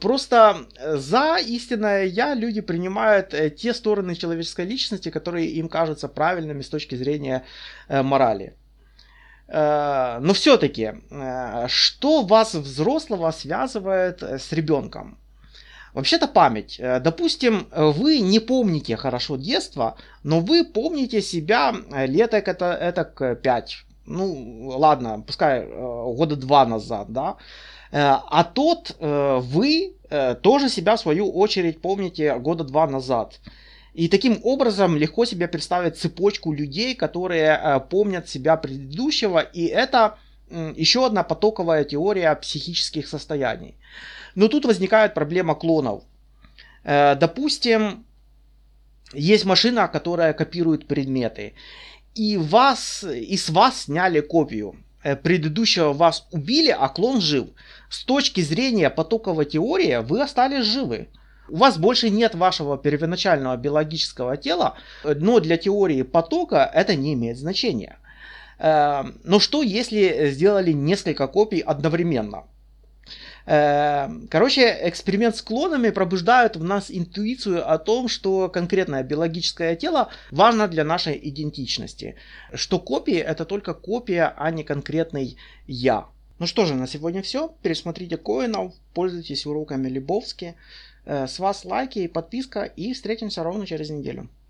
Просто 0.00 0.66
за 0.78 1.38
истинное 1.38 2.04
«я» 2.04 2.34
люди 2.34 2.60
принимают 2.60 3.34
те 3.56 3.74
стороны 3.74 4.14
человеческой 4.14 4.66
личности, 4.66 5.10
которые 5.10 5.46
им 5.46 5.68
кажутся 5.68 6.08
правильными 6.08 6.62
с 6.62 6.68
точки 6.68 6.94
зрения 6.94 7.44
морали. 7.88 8.54
Э, 9.50 10.18
но 10.20 10.32
все-таки, 10.32 10.92
э, 11.10 11.66
что 11.68 12.22
вас 12.22 12.54
взрослого 12.54 13.32
связывает 13.32 14.22
э, 14.22 14.38
с 14.38 14.52
ребенком? 14.52 15.18
Вообще-то 15.92 16.28
память. 16.28 16.80
Допустим, 16.80 17.66
вы 17.72 18.20
не 18.20 18.38
помните 18.38 18.96
хорошо 18.96 19.34
детство, 19.34 19.96
но 20.22 20.38
вы 20.38 20.64
помните 20.64 21.20
себя 21.20 21.74
лет 22.06 22.32
это, 22.32 22.72
это 22.74 23.34
5. 23.34 23.76
Ну, 24.06 24.68
ладно, 24.78 25.24
пускай 25.26 25.66
года 25.66 26.36
два 26.36 26.64
назад, 26.64 27.08
да. 27.08 27.38
А 27.90 28.44
тот 28.44 28.94
вы 29.00 29.96
тоже 30.42 30.68
себя 30.68 30.94
в 30.94 31.00
свою 31.00 31.28
очередь 31.28 31.82
помните 31.82 32.38
года 32.38 32.62
два 32.62 32.86
назад. 32.86 33.40
И 33.94 34.08
таким 34.08 34.40
образом 34.42 34.96
легко 34.96 35.24
себе 35.24 35.48
представить 35.48 35.96
цепочку 35.96 36.52
людей, 36.52 36.94
которые 36.94 37.60
э, 37.60 37.80
помнят 37.80 38.28
себя 38.28 38.56
предыдущего, 38.56 39.40
и 39.40 39.64
это 39.64 40.18
еще 40.76 41.06
одна 41.06 41.22
потоковая 41.22 41.84
теория 41.84 42.34
психических 42.34 43.08
состояний. 43.08 43.76
Но 44.34 44.48
тут 44.48 44.64
возникает 44.64 45.14
проблема 45.14 45.54
клонов. 45.54 46.02
Э, 46.84 47.14
допустим, 47.14 48.04
есть 49.12 49.44
машина, 49.44 49.88
которая 49.88 50.32
копирует 50.32 50.86
предметы, 50.86 51.54
и 52.14 52.36
вас, 52.36 53.04
и 53.04 53.36
с 53.36 53.50
вас 53.50 53.82
сняли 53.82 54.20
копию. 54.20 54.76
Э, 55.02 55.16
предыдущего 55.16 55.92
вас 55.92 56.26
убили, 56.30 56.70
а 56.70 56.88
клон 56.88 57.20
жив. 57.20 57.48
С 57.88 58.04
точки 58.04 58.40
зрения 58.40 58.90
потоковой 58.90 59.46
теории 59.46 59.96
вы 60.02 60.22
остались 60.22 60.66
живы. 60.66 61.08
У 61.50 61.56
вас 61.56 61.78
больше 61.78 62.10
нет 62.10 62.34
вашего 62.34 62.78
первоначального 62.78 63.56
биологического 63.56 64.36
тела, 64.36 64.76
но 65.04 65.40
для 65.40 65.56
теории 65.56 66.02
потока 66.02 66.70
это 66.72 66.94
не 66.94 67.14
имеет 67.14 67.38
значения. 67.38 67.98
Э, 68.58 69.02
но 69.24 69.40
что 69.40 69.62
если 69.62 70.30
сделали 70.30 70.72
несколько 70.72 71.26
копий 71.26 71.60
одновременно? 71.60 72.44
Эм, 73.46 74.28
короче, 74.30 74.78
эксперимент 74.82 75.34
с 75.34 75.42
клонами 75.42 75.90
пробуждает 75.90 76.56
в 76.56 76.62
нас 76.62 76.90
интуицию 76.90 77.68
о 77.68 77.78
том, 77.78 78.08
что 78.08 78.48
конкретное 78.48 79.02
биологическое 79.02 79.74
тело 79.76 80.10
важно 80.30 80.68
для 80.68 80.84
нашей 80.84 81.18
идентичности. 81.20 82.16
Что 82.54 82.78
копии 82.78 83.16
это 83.16 83.44
только 83.44 83.74
копия, 83.74 84.32
а 84.36 84.50
не 84.50 84.62
конкретный 84.62 85.36
я. 85.66 86.06
Ну 86.38 86.46
что 86.46 86.64
же, 86.64 86.74
на 86.74 86.86
сегодня 86.86 87.22
все. 87.22 87.54
Пересмотрите 87.62 88.16
коинов, 88.16 88.72
пользуйтесь 88.94 89.46
уроками 89.46 89.88
Лебовски. 89.88 90.54
Э, 91.04 91.26
с 91.26 91.38
вас 91.38 91.64
лайки 91.66 91.98
и 91.98 92.08
подписка 92.08 92.62
и 92.62 92.94
встретимся 92.94 93.42
ровно 93.42 93.66
через 93.66 93.90
неделю. 93.90 94.30